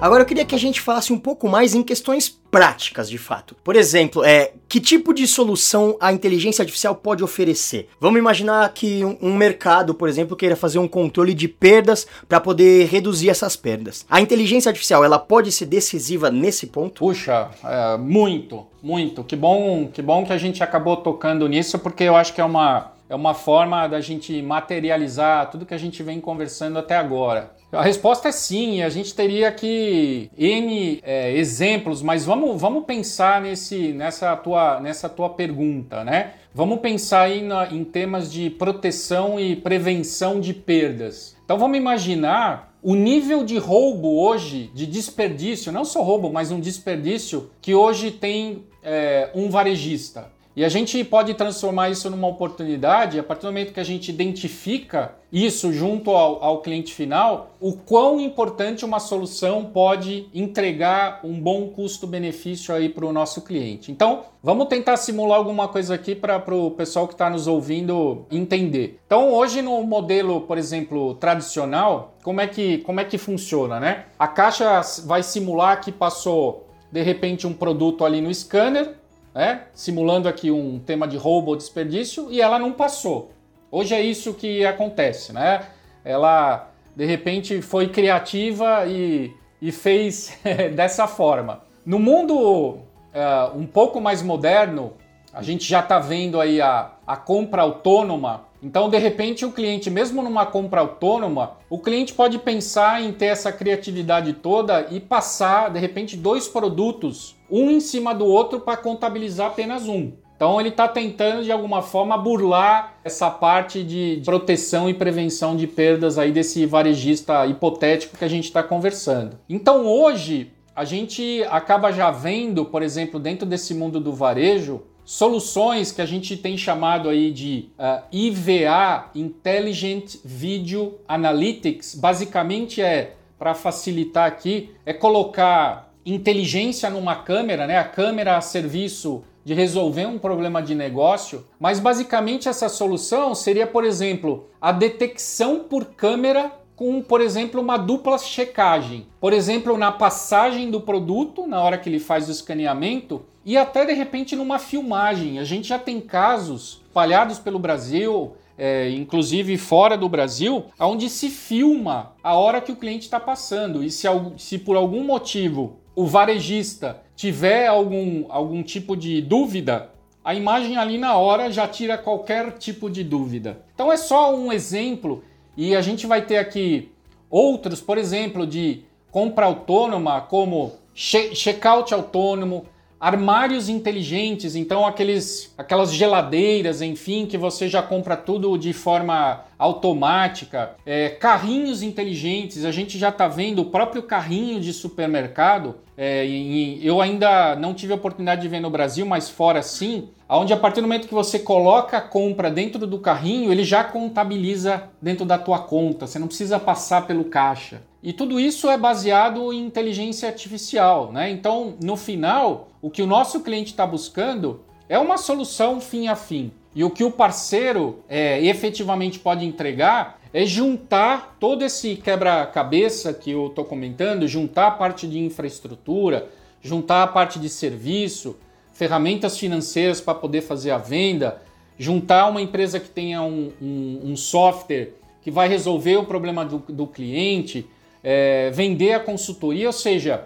Agora 0.07 0.21
eu 0.21 0.25
queria 0.25 0.45
que 0.45 0.55
a 0.55 0.57
gente 0.57 0.79
falasse 0.79 1.11
um 1.11 1.19
pouco 1.19 1.49
mais 1.49 1.75
em 1.75 1.83
questões 1.83 2.29
práticas, 2.29 3.09
de 3.09 3.17
fato. 3.17 3.57
Por 3.61 3.75
exemplo, 3.75 4.23
é, 4.23 4.53
que 4.69 4.79
tipo 4.79 5.13
de 5.13 5.27
solução 5.27 5.97
a 5.99 6.13
inteligência 6.13 6.61
artificial 6.61 6.95
pode 6.95 7.25
oferecer? 7.25 7.89
Vamos 7.99 8.17
imaginar 8.17 8.73
que 8.73 9.03
um, 9.03 9.17
um 9.21 9.35
mercado, 9.35 9.93
por 9.93 10.07
exemplo, 10.07 10.37
queira 10.37 10.55
fazer 10.55 10.79
um 10.79 10.87
controle 10.87 11.33
de 11.33 11.49
perdas 11.49 12.07
para 12.25 12.39
poder 12.39 12.87
reduzir 12.87 13.29
essas 13.29 13.57
perdas. 13.57 14.05
A 14.09 14.21
inteligência 14.21 14.69
artificial, 14.69 15.03
ela 15.03 15.19
pode 15.19 15.51
ser 15.51 15.65
decisiva 15.65 16.31
nesse 16.31 16.67
ponto? 16.67 16.99
Puxa, 16.99 17.49
é, 17.65 17.97
muito, 17.97 18.65
muito. 18.81 19.25
Que 19.25 19.35
bom, 19.35 19.89
que 19.91 20.01
bom 20.01 20.25
que 20.25 20.31
a 20.31 20.37
gente 20.37 20.63
acabou 20.63 20.95
tocando 20.95 21.45
nisso, 21.49 21.77
porque 21.79 22.05
eu 22.05 22.15
acho 22.15 22.33
que 22.33 22.39
é 22.39 22.45
uma 22.45 22.93
é 23.09 23.15
uma 23.15 23.33
forma 23.33 23.87
da 23.87 24.01
gente 24.01 24.41
materializar 24.41 25.49
tudo 25.49 25.65
que 25.65 25.73
a 25.73 25.77
gente 25.77 26.03
vem 26.03 26.19
conversando 26.19 26.77
até 26.77 26.95
agora. 26.95 27.51
A 27.71 27.81
resposta 27.81 28.29
é 28.29 28.31
sim, 28.31 28.81
a 28.81 28.89
gente 28.89 29.13
teria 29.13 29.51
que 29.51 30.29
N 30.37 30.99
é, 31.03 31.35
exemplos, 31.35 32.01
mas 32.01 32.25
vamos, 32.25 32.59
vamos 32.59 32.85
pensar 32.85 33.41
nesse, 33.41 33.91
nessa, 33.91 34.35
tua, 34.37 34.79
nessa 34.79 35.09
tua 35.09 35.29
pergunta, 35.29 36.03
né? 36.03 36.33
Vamos 36.53 36.79
pensar 36.79 37.23
aí 37.23 37.41
na, 37.41 37.67
em 37.67 37.83
temas 37.83 38.31
de 38.31 38.49
proteção 38.49 39.39
e 39.39 39.55
prevenção 39.55 40.39
de 40.39 40.53
perdas. 40.53 41.35
Então 41.43 41.57
vamos 41.57 41.77
imaginar 41.77 42.73
o 42.81 42.95
nível 42.95 43.43
de 43.43 43.57
roubo 43.57 44.17
hoje, 44.17 44.71
de 44.73 44.85
desperdício, 44.85 45.71
não 45.71 45.83
só 45.83 46.01
roubo, 46.01 46.31
mas 46.31 46.51
um 46.51 46.59
desperdício 46.59 47.49
que 47.61 47.75
hoje 47.75 48.11
tem 48.11 48.63
é, 48.81 49.29
um 49.35 49.49
varejista. 49.49 50.31
E 50.57 50.65
a 50.65 50.69
gente 50.69 51.03
pode 51.03 51.35
transformar 51.35 51.91
isso 51.91 52.09
numa 52.09 52.27
oportunidade 52.27 53.19
a 53.19 53.23
partir 53.23 53.43
do 53.43 53.49
momento 53.49 53.71
que 53.71 53.79
a 53.79 53.83
gente 53.83 54.09
identifica 54.09 55.13
isso 55.31 55.71
junto 55.71 56.09
ao, 56.09 56.43
ao 56.43 56.61
cliente 56.63 56.95
final, 56.95 57.55
o 57.61 57.73
quão 57.73 58.19
importante 58.19 58.83
uma 58.83 58.99
solução 58.99 59.65
pode 59.65 60.27
entregar 60.33 61.19
um 61.23 61.39
bom 61.39 61.67
custo-benefício 61.67 62.73
aí 62.73 62.89
para 62.89 63.05
o 63.05 63.13
nosso 63.13 63.43
cliente. 63.43 63.91
Então, 63.91 64.23
vamos 64.41 64.65
tentar 64.65 64.97
simular 64.97 65.37
alguma 65.37 65.67
coisa 65.67 65.93
aqui 65.93 66.15
para 66.15 66.41
o 66.55 66.71
pessoal 66.71 67.07
que 67.07 67.13
está 67.13 67.29
nos 67.29 67.45
ouvindo 67.45 68.25
entender. 68.31 68.99
Então, 69.05 69.31
hoje 69.31 69.61
no 69.61 69.83
modelo, 69.83 70.41
por 70.41 70.57
exemplo, 70.57 71.13
tradicional, 71.15 72.15
como 72.23 72.41
é 72.41 72.47
que, 72.47 72.79
como 72.79 72.99
é 72.99 73.05
que 73.05 73.19
funciona, 73.19 73.79
né? 73.79 74.05
A 74.17 74.27
caixa 74.27 74.81
vai 75.05 75.21
simular 75.21 75.81
que 75.81 75.91
passou 75.91 76.65
de 76.91 77.03
repente 77.03 77.45
um 77.45 77.53
produto 77.53 78.03
ali 78.03 78.21
no 78.21 78.33
scanner, 78.33 78.95
né? 79.37 79.65
simulando 79.71 80.27
aqui 80.27 80.49
um 80.49 80.79
tema 80.79 81.07
de 81.07 81.15
roubo 81.15 81.51
ou 81.51 81.55
desperdício, 81.55 82.31
e 82.31 82.41
ela 82.41 82.57
não 82.57 82.73
passou. 82.73 83.31
Hoje 83.69 83.93
é 83.93 84.01
isso 84.01 84.33
que 84.33 84.65
acontece, 84.65 85.31
né? 85.31 85.61
Ela 86.03 86.71
de 86.95 87.05
repente 87.05 87.61
foi 87.61 87.87
criativa 87.87 88.87
e, 88.87 89.31
e 89.61 89.71
fez 89.71 90.35
dessa 90.75 91.05
forma. 91.05 91.61
No 91.85 91.99
mundo 91.99 92.35
uh, 92.35 93.55
um 93.55 93.67
pouco 93.67 94.01
mais 94.01 94.23
moderno, 94.23 94.93
a 95.31 95.43
gente 95.43 95.69
já 95.69 95.81
está 95.81 95.99
vendo 95.99 96.41
aí 96.41 96.59
a, 96.59 96.93
a 97.05 97.15
compra 97.15 97.61
autônoma. 97.61 98.46
Então, 98.61 98.89
de 98.89 98.97
repente, 98.97 99.45
o 99.45 99.51
cliente, 99.51 99.89
mesmo 99.89 100.21
numa 100.21 100.45
compra 100.45 100.81
autônoma, 100.81 101.57
o 101.69 101.79
cliente 101.79 102.13
pode 102.13 102.39
pensar 102.39 103.01
em 103.03 103.11
ter 103.11 103.27
essa 103.27 103.51
criatividade 103.51 104.33
toda 104.33 104.87
e 104.89 104.99
passar, 104.99 105.69
de 105.69 105.79
repente, 105.79 106.17
dois 106.17 106.47
produtos 106.47 107.35
um 107.49 107.69
em 107.71 107.79
cima 107.79 108.13
do 108.13 108.25
outro 108.25 108.59
para 108.59 108.77
contabilizar 108.77 109.47
apenas 109.47 109.87
um. 109.87 110.11
Então 110.35 110.59
ele 110.59 110.69
está 110.69 110.87
tentando 110.87 111.43
de 111.43 111.51
alguma 111.51 111.81
forma 111.81 112.15
burlar 112.15 112.93
essa 113.03 113.27
parte 113.27 113.83
de 113.83 114.21
proteção 114.23 114.87
e 114.87 114.93
prevenção 114.93 115.55
de 115.55 115.65
perdas 115.65 116.19
aí 116.19 116.31
desse 116.31 116.63
varejista 116.67 117.47
hipotético 117.47 118.15
que 118.15 118.23
a 118.23 118.27
gente 118.27 118.43
está 118.43 118.61
conversando. 118.61 119.39
Então 119.49 119.87
hoje 119.87 120.51
a 120.75 120.85
gente 120.85 121.43
acaba 121.49 121.91
já 121.91 122.11
vendo, 122.11 122.63
por 122.63 122.83
exemplo, 122.83 123.19
dentro 123.19 123.47
desse 123.47 123.73
mundo 123.73 123.99
do 123.99 124.13
varejo, 124.13 124.83
soluções 125.07 125.89
que 125.93 126.01
a 126.01 126.05
gente 126.05 126.35
tem 126.35 126.57
chamado 126.57 127.07
aí 127.07 127.31
de 127.31 127.69
uh, 127.69 127.81
ah, 127.81 128.03
IVA, 128.11 129.09
Intelligent 129.15 130.17
Video 130.25 130.99
Analytics. 131.07 131.95
Basicamente 131.95 132.81
é, 132.81 133.13
para 133.39 133.53
facilitar 133.53 134.27
aqui, 134.27 134.71
é 134.85 134.91
colocar 134.91 135.93
inteligência 136.05 136.89
numa 136.89 137.15
câmera, 137.15 137.65
né? 137.65 137.77
A 137.77 137.85
câmera 137.85 138.35
a 138.35 138.41
serviço 138.41 139.23
de 139.45 139.53
resolver 139.53 140.05
um 140.05 140.19
problema 140.19 140.61
de 140.61 140.75
negócio, 140.75 141.45
mas 141.57 141.79
basicamente 141.79 142.49
essa 142.49 142.67
solução 142.67 143.33
seria, 143.33 143.65
por 143.65 143.85
exemplo, 143.85 144.49
a 144.59 144.73
detecção 144.73 145.59
por 145.59 145.85
câmera 145.85 146.51
com, 146.77 147.01
por 147.01 147.21
exemplo, 147.21 147.59
uma 147.59 147.75
dupla 147.75 148.19
checagem. 148.19 149.07
Por 149.19 149.33
exemplo, 149.33 149.75
na 149.79 149.91
passagem 149.91 150.69
do 150.69 150.79
produto, 150.79 151.47
na 151.47 151.59
hora 151.59 151.75
que 151.75 151.89
ele 151.89 151.99
faz 151.99 152.29
o 152.29 152.31
escaneamento, 152.31 153.25
e 153.43 153.57
até 153.57 153.83
de 153.83 153.93
repente 153.93 154.35
numa 154.35 154.59
filmagem. 154.59 155.39
A 155.39 155.43
gente 155.43 155.67
já 155.67 155.79
tem 155.79 155.99
casos 155.99 156.83
espalhados 156.85 157.39
pelo 157.39 157.57
Brasil, 157.57 158.35
é, 158.55 158.91
inclusive 158.91 159.57
fora 159.57 159.97
do 159.97 160.07
Brasil, 160.07 160.65
onde 160.79 161.09
se 161.09 161.31
filma 161.31 162.13
a 162.23 162.35
hora 162.35 162.61
que 162.61 162.71
o 162.71 162.75
cliente 162.75 163.05
está 163.05 163.19
passando. 163.19 163.83
E 163.83 163.89
se, 163.89 164.07
se 164.37 164.59
por 164.59 164.75
algum 164.75 165.03
motivo 165.03 165.79
o 165.95 166.05
varejista 166.05 167.01
tiver 167.15 167.65
algum, 167.65 168.25
algum 168.29 168.61
tipo 168.61 168.95
de 168.95 169.19
dúvida, 169.19 169.89
a 170.23 170.35
imagem 170.35 170.77
ali 170.77 170.99
na 170.99 171.17
hora 171.17 171.51
já 171.51 171.67
tira 171.67 171.97
qualquer 171.97 172.51
tipo 172.59 172.87
de 172.87 173.03
dúvida. 173.03 173.65
Então 173.73 173.91
é 173.91 173.97
só 173.97 174.35
um 174.35 174.51
exemplo 174.51 175.23
e 175.57 175.75
a 175.75 175.81
gente 175.81 176.05
vai 176.05 176.21
ter 176.21 176.37
aqui 176.37 176.91
outros, 177.29 177.81
por 177.81 177.97
exemplo, 177.97 178.45
de 178.45 178.83
compra 179.11 179.47
autônoma, 179.47 180.21
como 180.21 180.73
checkout 180.93 181.93
autônomo, 181.93 182.65
armários 182.99 183.69
inteligentes, 183.69 184.55
então 184.55 184.85
aqueles, 184.85 185.53
aquelas 185.57 185.93
geladeiras, 185.93 186.81
enfim, 186.81 187.25
que 187.25 187.37
você 187.37 187.67
já 187.67 187.81
compra 187.81 188.17
tudo 188.17 188.57
de 188.57 188.73
forma 188.73 189.43
automática, 189.57 190.75
é, 190.85 191.09
carrinhos 191.09 191.81
inteligentes, 191.83 192.65
a 192.65 192.71
gente 192.71 192.97
já 192.97 193.09
está 193.09 193.27
vendo 193.27 193.61
o 193.61 193.65
próprio 193.65 194.03
carrinho 194.03 194.59
de 194.59 194.73
supermercado. 194.73 195.75
É, 195.95 196.25
e, 196.25 196.85
eu 196.85 197.01
ainda 197.01 197.55
não 197.55 197.73
tive 197.73 197.91
a 197.91 197.95
oportunidade 197.95 198.41
de 198.41 198.47
ver 198.47 198.59
no 198.59 198.69
Brasil, 198.69 199.05
mas 199.05 199.29
fora 199.29 199.63
sim, 199.63 200.09
onde 200.29 200.53
a 200.53 200.57
partir 200.57 200.81
do 200.81 200.87
momento 200.87 201.07
que 201.07 201.13
você 201.13 201.39
coloca 201.39 201.97
a 201.97 202.01
compra 202.01 202.51
dentro 202.51 202.85
do 202.85 202.99
carrinho, 202.99 203.51
ele 203.51 203.63
já 203.63 203.83
contabiliza 203.83 204.83
dentro 205.01 205.25
da 205.25 205.37
tua 205.39 205.59
conta, 205.59 206.05
você 206.05 206.19
não 206.19 206.27
precisa 206.27 206.59
passar 206.59 207.07
pelo 207.07 207.25
caixa. 207.25 207.81
E 208.03 208.13
tudo 208.13 208.39
isso 208.39 208.69
é 208.69 208.77
baseado 208.77 209.51
em 209.51 209.65
inteligência 209.65 210.29
artificial, 210.29 211.11
né? 211.11 211.29
Então, 211.31 211.73
no 211.83 211.97
final, 211.97 212.69
o 212.87 212.89
que 212.89 213.01
o 213.01 213.05
nosso 213.05 213.41
cliente 213.41 213.71
está 213.71 213.85
buscando 213.85 214.61
é 214.87 214.97
uma 214.97 215.17
solução 215.17 215.81
fim 215.81 216.07
a 216.07 216.15
fim. 216.15 216.53
E 216.73 216.85
o 216.85 216.89
que 216.89 217.03
o 217.03 217.11
parceiro 217.11 218.01
é, 218.07 218.41
efetivamente 218.45 219.19
pode 219.19 219.45
entregar 219.45 220.21
é 220.33 220.45
juntar 220.45 221.35
todo 221.37 221.65
esse 221.65 221.97
quebra-cabeça 221.97 223.13
que 223.13 223.31
eu 223.31 223.47
estou 223.47 223.65
comentando, 223.65 224.25
juntar 224.25 224.67
a 224.67 224.71
parte 224.71 225.05
de 225.05 225.19
infraestrutura, 225.19 226.29
juntar 226.61 227.03
a 227.03 227.07
parte 227.07 227.39
de 227.39 227.49
serviço, 227.49 228.37
ferramentas 228.71 229.37
financeiras 229.37 229.99
para 229.99 230.15
poder 230.15 230.39
fazer 230.39 230.71
a 230.71 230.77
venda, 230.77 231.41
juntar 231.77 232.29
uma 232.29 232.41
empresa 232.41 232.79
que 232.79 232.87
tenha 232.87 233.21
um, 233.21 233.51
um, 233.61 234.11
um 234.11 234.15
software 234.15 234.93
que 235.21 235.29
vai 235.29 235.49
resolver 235.49 235.97
o 235.97 236.05
problema 236.05 236.45
do, 236.45 236.59
do 236.59 236.87
cliente, 236.87 237.67
é, 238.01 238.49
vender 238.51 238.93
a 238.93 238.99
consultoria, 239.01 239.67
ou 239.67 239.73
seja, 239.73 240.25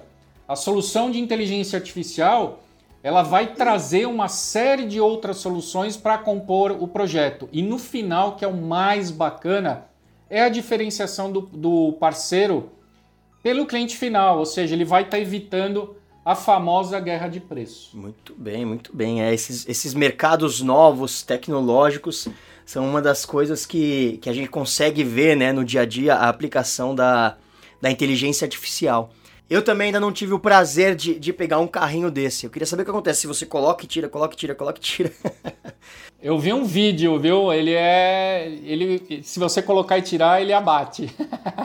a 0.51 0.55
solução 0.57 1.09
de 1.09 1.17
inteligência 1.17 1.79
artificial 1.79 2.61
ela 3.01 3.23
vai 3.23 3.53
trazer 3.55 4.05
uma 4.05 4.27
série 4.27 4.85
de 4.85 4.99
outras 4.99 5.37
soluções 5.37 5.95
para 5.95 6.17
compor 6.17 6.71
o 6.77 6.89
projeto. 6.89 7.47
E 7.53 7.63
no 7.63 7.79
final, 7.79 8.35
que 8.35 8.43
é 8.43 8.47
o 8.49 8.53
mais 8.53 9.09
bacana, 9.09 9.85
é 10.29 10.41
a 10.41 10.49
diferenciação 10.49 11.31
do, 11.31 11.41
do 11.41 11.93
parceiro 11.93 12.69
pelo 13.41 13.65
cliente 13.65 13.95
final, 13.95 14.39
ou 14.39 14.45
seja, 14.45 14.75
ele 14.75 14.83
vai 14.83 15.03
estar 15.03 15.15
tá 15.15 15.23
evitando 15.23 15.95
a 16.23 16.35
famosa 16.35 16.99
guerra 16.99 17.29
de 17.29 17.39
preço. 17.39 17.97
Muito 17.97 18.35
bem, 18.35 18.65
muito 18.65 18.93
bem. 18.93 19.23
É, 19.23 19.33
esses, 19.33 19.65
esses 19.69 19.93
mercados 19.93 20.61
novos, 20.61 21.23
tecnológicos, 21.23 22.27
são 22.65 22.87
uma 22.87 23.01
das 23.01 23.25
coisas 23.25 23.65
que, 23.65 24.19
que 24.21 24.29
a 24.29 24.33
gente 24.33 24.49
consegue 24.49 25.01
ver 25.01 25.37
né, 25.37 25.53
no 25.53 25.63
dia 25.63 25.81
a 25.81 25.85
dia 25.85 26.15
a 26.15 26.27
aplicação 26.27 26.93
da, 26.93 27.37
da 27.81 27.89
inteligência 27.89 28.43
artificial. 28.43 29.11
Eu 29.51 29.61
também 29.61 29.87
ainda 29.87 29.99
não 29.99 30.13
tive 30.13 30.33
o 30.33 30.39
prazer 30.39 30.95
de, 30.95 31.19
de 31.19 31.33
pegar 31.33 31.59
um 31.59 31.67
carrinho 31.67 32.09
desse. 32.09 32.45
Eu 32.45 32.49
queria 32.49 32.65
saber 32.65 32.83
o 32.83 32.85
que 32.85 32.91
acontece 32.91 33.19
se 33.19 33.27
você 33.27 33.45
coloca 33.45 33.83
e 33.83 33.87
tira, 33.87 34.07
coloca 34.07 34.33
e 34.33 34.37
tira, 34.37 34.55
coloca 34.55 34.79
e 34.79 34.81
tira. 34.81 35.11
Eu 36.23 36.39
vi 36.39 36.53
um 36.53 36.63
vídeo, 36.63 37.19
viu? 37.19 37.51
Ele 37.51 37.73
é. 37.73 38.47
Ele, 38.63 39.21
se 39.21 39.39
você 39.39 39.61
colocar 39.61 39.97
e 39.97 40.03
tirar, 40.03 40.41
ele 40.41 40.53
abate. 40.53 41.13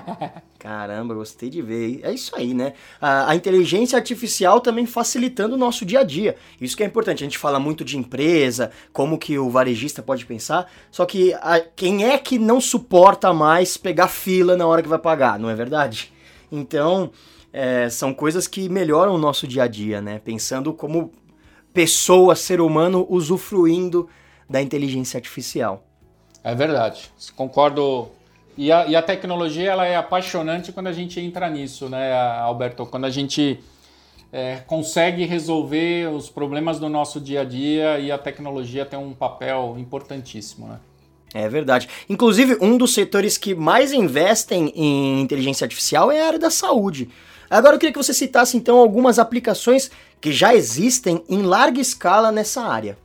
Caramba, 0.59 1.14
gostei 1.14 1.49
de 1.49 1.62
ver. 1.62 2.01
É 2.03 2.12
isso 2.12 2.35
aí, 2.35 2.55
né? 2.55 2.72
A, 3.01 3.31
a, 3.31 3.37
inteligência 3.37 3.96
artificial 3.96 4.61
também 4.61 4.85
facilitando 4.85 5.55
o 5.55 5.59
nosso 5.59 5.85
dia 5.85 6.01
a 6.01 6.03
dia. 6.03 6.35
Isso 6.61 6.77
que 6.77 6.83
é 6.83 6.87
importante. 6.87 7.22
A 7.22 7.27
gente 7.27 7.38
fala 7.38 7.61
muito 7.61 7.85
de 7.85 7.96
empresa, 7.96 8.72
como 8.92 9.16
que 9.16 9.38
o 9.38 9.49
varejista 9.49 10.03
pode 10.03 10.27
pensar. 10.27 10.68
Só 10.90 11.07
que 11.07 11.35
a, 11.35 11.61
quem 11.61 12.05
é 12.05 12.18
que 12.18 12.37
não 12.37 12.61
suporta 12.61 13.33
mais 13.33 13.77
pegar 13.77 14.09
fila 14.09 14.57
na 14.57 14.66
hora 14.66 14.83
que 14.83 14.88
vai 14.88 14.99
pagar, 14.99 15.38
não 15.38 15.49
é 15.49 15.55
verdade? 15.55 16.12
Então, 16.51 17.12
é, 17.56 17.88
são 17.88 18.12
coisas 18.12 18.46
que 18.46 18.68
melhoram 18.68 19.14
o 19.14 19.18
nosso 19.18 19.46
dia 19.46 19.62
a 19.62 19.66
dia, 19.66 20.02
né? 20.02 20.20
Pensando 20.22 20.74
como 20.74 21.10
pessoa, 21.72 22.36
ser 22.36 22.60
humano, 22.60 23.06
usufruindo 23.08 24.10
da 24.48 24.60
inteligência 24.60 25.16
artificial. 25.16 25.82
É 26.44 26.54
verdade, 26.54 27.10
concordo. 27.34 28.08
E 28.58 28.70
a, 28.70 28.86
e 28.86 28.94
a 28.94 29.00
tecnologia 29.00 29.70
ela 29.70 29.86
é 29.86 29.96
apaixonante 29.96 30.70
quando 30.70 30.88
a 30.88 30.92
gente 30.92 31.18
entra 31.18 31.48
nisso, 31.48 31.88
né, 31.88 32.14
Alberto? 32.14 32.84
Quando 32.84 33.06
a 33.06 33.10
gente 33.10 33.58
é, 34.30 34.56
consegue 34.66 35.24
resolver 35.24 36.10
os 36.10 36.28
problemas 36.28 36.78
do 36.78 36.90
nosso 36.90 37.18
dia 37.18 37.40
a 37.40 37.44
dia 37.44 37.98
e 37.98 38.12
a 38.12 38.18
tecnologia 38.18 38.84
tem 38.84 38.98
um 38.98 39.14
papel 39.14 39.76
importantíssimo, 39.78 40.68
né? 40.68 40.78
É 41.32 41.48
verdade. 41.48 41.88
Inclusive, 42.08 42.58
um 42.60 42.76
dos 42.76 42.92
setores 42.92 43.38
que 43.38 43.54
mais 43.54 43.92
investem 43.92 44.72
em 44.76 45.22
inteligência 45.22 45.64
artificial 45.64 46.12
é 46.12 46.20
a 46.20 46.26
área 46.26 46.38
da 46.38 46.50
saúde. 46.50 47.08
Agora 47.48 47.74
eu 47.74 47.78
queria 47.78 47.92
que 47.92 48.02
você 48.02 48.14
citasse 48.14 48.56
então 48.56 48.78
algumas 48.78 49.18
aplicações 49.18 49.90
que 50.20 50.32
já 50.32 50.54
existem 50.54 51.22
em 51.28 51.42
larga 51.42 51.80
escala 51.80 52.32
nessa 52.32 52.62
área. 52.62 52.98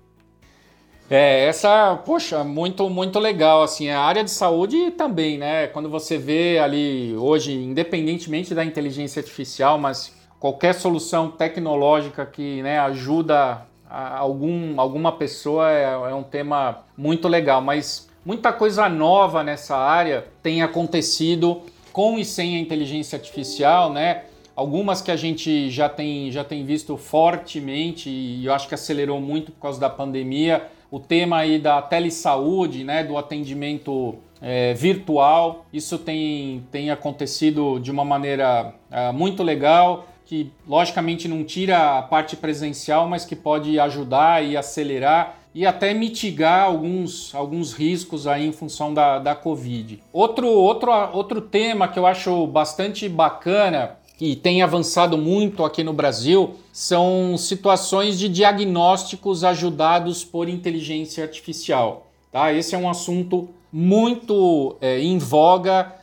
É, 1.09 1.45
essa, 1.45 1.97
poxa, 2.05 2.41
muito 2.41 2.89
muito 2.89 3.19
legal 3.19 3.63
assim, 3.63 3.89
a 3.89 3.99
área 3.99 4.23
de 4.23 4.31
saúde 4.31 4.91
também, 4.91 5.37
né? 5.37 5.67
Quando 5.67 5.89
você 5.89 6.17
vê 6.17 6.57
ali 6.57 7.13
hoje, 7.17 7.51
independentemente 7.51 8.55
da 8.55 8.63
inteligência 8.63 9.19
artificial, 9.19 9.77
mas 9.77 10.15
qualquer 10.39 10.73
solução 10.73 11.29
tecnológica 11.29 12.25
que 12.25 12.61
né, 12.63 12.79
ajuda 12.79 13.67
algum, 13.89 14.79
alguma 14.79 15.11
pessoa 15.11 15.69
é, 15.69 15.83
é 15.83 16.15
um 16.15 16.23
tema 16.23 16.85
muito 16.97 17.27
legal, 17.27 17.61
mas 17.61 18.09
muita 18.25 18.53
coisa 18.53 18.87
nova 18.87 19.43
nessa 19.43 19.75
área 19.75 20.25
tem 20.41 20.63
acontecido 20.63 21.61
com 21.91 22.17
e 22.17 22.23
sem 22.23 22.55
a 22.55 22.59
inteligência 22.59 23.17
artificial, 23.17 23.91
né? 23.91 24.23
Algumas 24.55 25.01
que 25.01 25.11
a 25.11 25.15
gente 25.15 25.69
já 25.69 25.87
tem, 25.87 26.31
já 26.31 26.43
tem 26.43 26.65
visto 26.65 26.97
fortemente 26.97 28.09
e 28.09 28.45
eu 28.45 28.53
acho 28.53 28.67
que 28.67 28.75
acelerou 28.75 29.19
muito 29.19 29.51
por 29.51 29.61
causa 29.61 29.79
da 29.79 29.89
pandemia. 29.89 30.67
O 30.89 30.99
tema 30.99 31.37
aí 31.37 31.57
da 31.57 31.81
telesaúde, 31.81 32.83
né, 32.83 33.03
do 33.03 33.17
atendimento 33.17 34.15
é, 34.41 34.73
virtual, 34.73 35.65
isso 35.71 35.97
tem, 35.97 36.65
tem 36.71 36.91
acontecido 36.91 37.79
de 37.79 37.89
uma 37.91 38.03
maneira 38.03 38.73
é, 38.89 39.11
muito 39.11 39.41
legal, 39.41 40.07
que 40.25 40.51
logicamente 40.67 41.27
não 41.27 41.43
tira 41.43 41.99
a 41.99 42.01
parte 42.01 42.35
presencial, 42.35 43.07
mas 43.07 43.23
que 43.23 43.35
pode 43.35 43.79
ajudar 43.79 44.43
e 44.43 44.57
acelerar 44.57 45.37
e 45.53 45.65
até 45.65 45.93
mitigar 45.93 46.63
alguns, 46.63 47.35
alguns 47.35 47.73
riscos 47.73 48.25
aí 48.25 48.47
em 48.47 48.51
função 48.51 48.93
da, 48.93 49.19
da 49.19 49.35
Covid. 49.35 50.01
Outro, 50.13 50.47
outro, 50.47 50.91
outro 51.13 51.41
tema 51.41 51.87
que 51.87 51.99
eu 51.99 52.05
acho 52.05 52.47
bastante 52.47 53.07
bacana 53.09 53.97
e 54.21 54.35
tem 54.35 54.61
avançado 54.61 55.17
muito 55.17 55.65
aqui 55.65 55.83
no 55.83 55.93
Brasil 55.93 56.53
são 56.71 57.35
situações 57.39 58.19
de 58.19 58.29
diagnósticos 58.29 59.43
ajudados 59.43 60.23
por 60.23 60.47
inteligência 60.47 61.23
artificial. 61.23 62.05
Tá? 62.31 62.53
Esse 62.53 62.75
é 62.75 62.77
um 62.77 62.87
assunto 62.87 63.49
muito 63.73 64.75
é, 64.79 64.99
em 64.99 65.17
voga, 65.17 65.95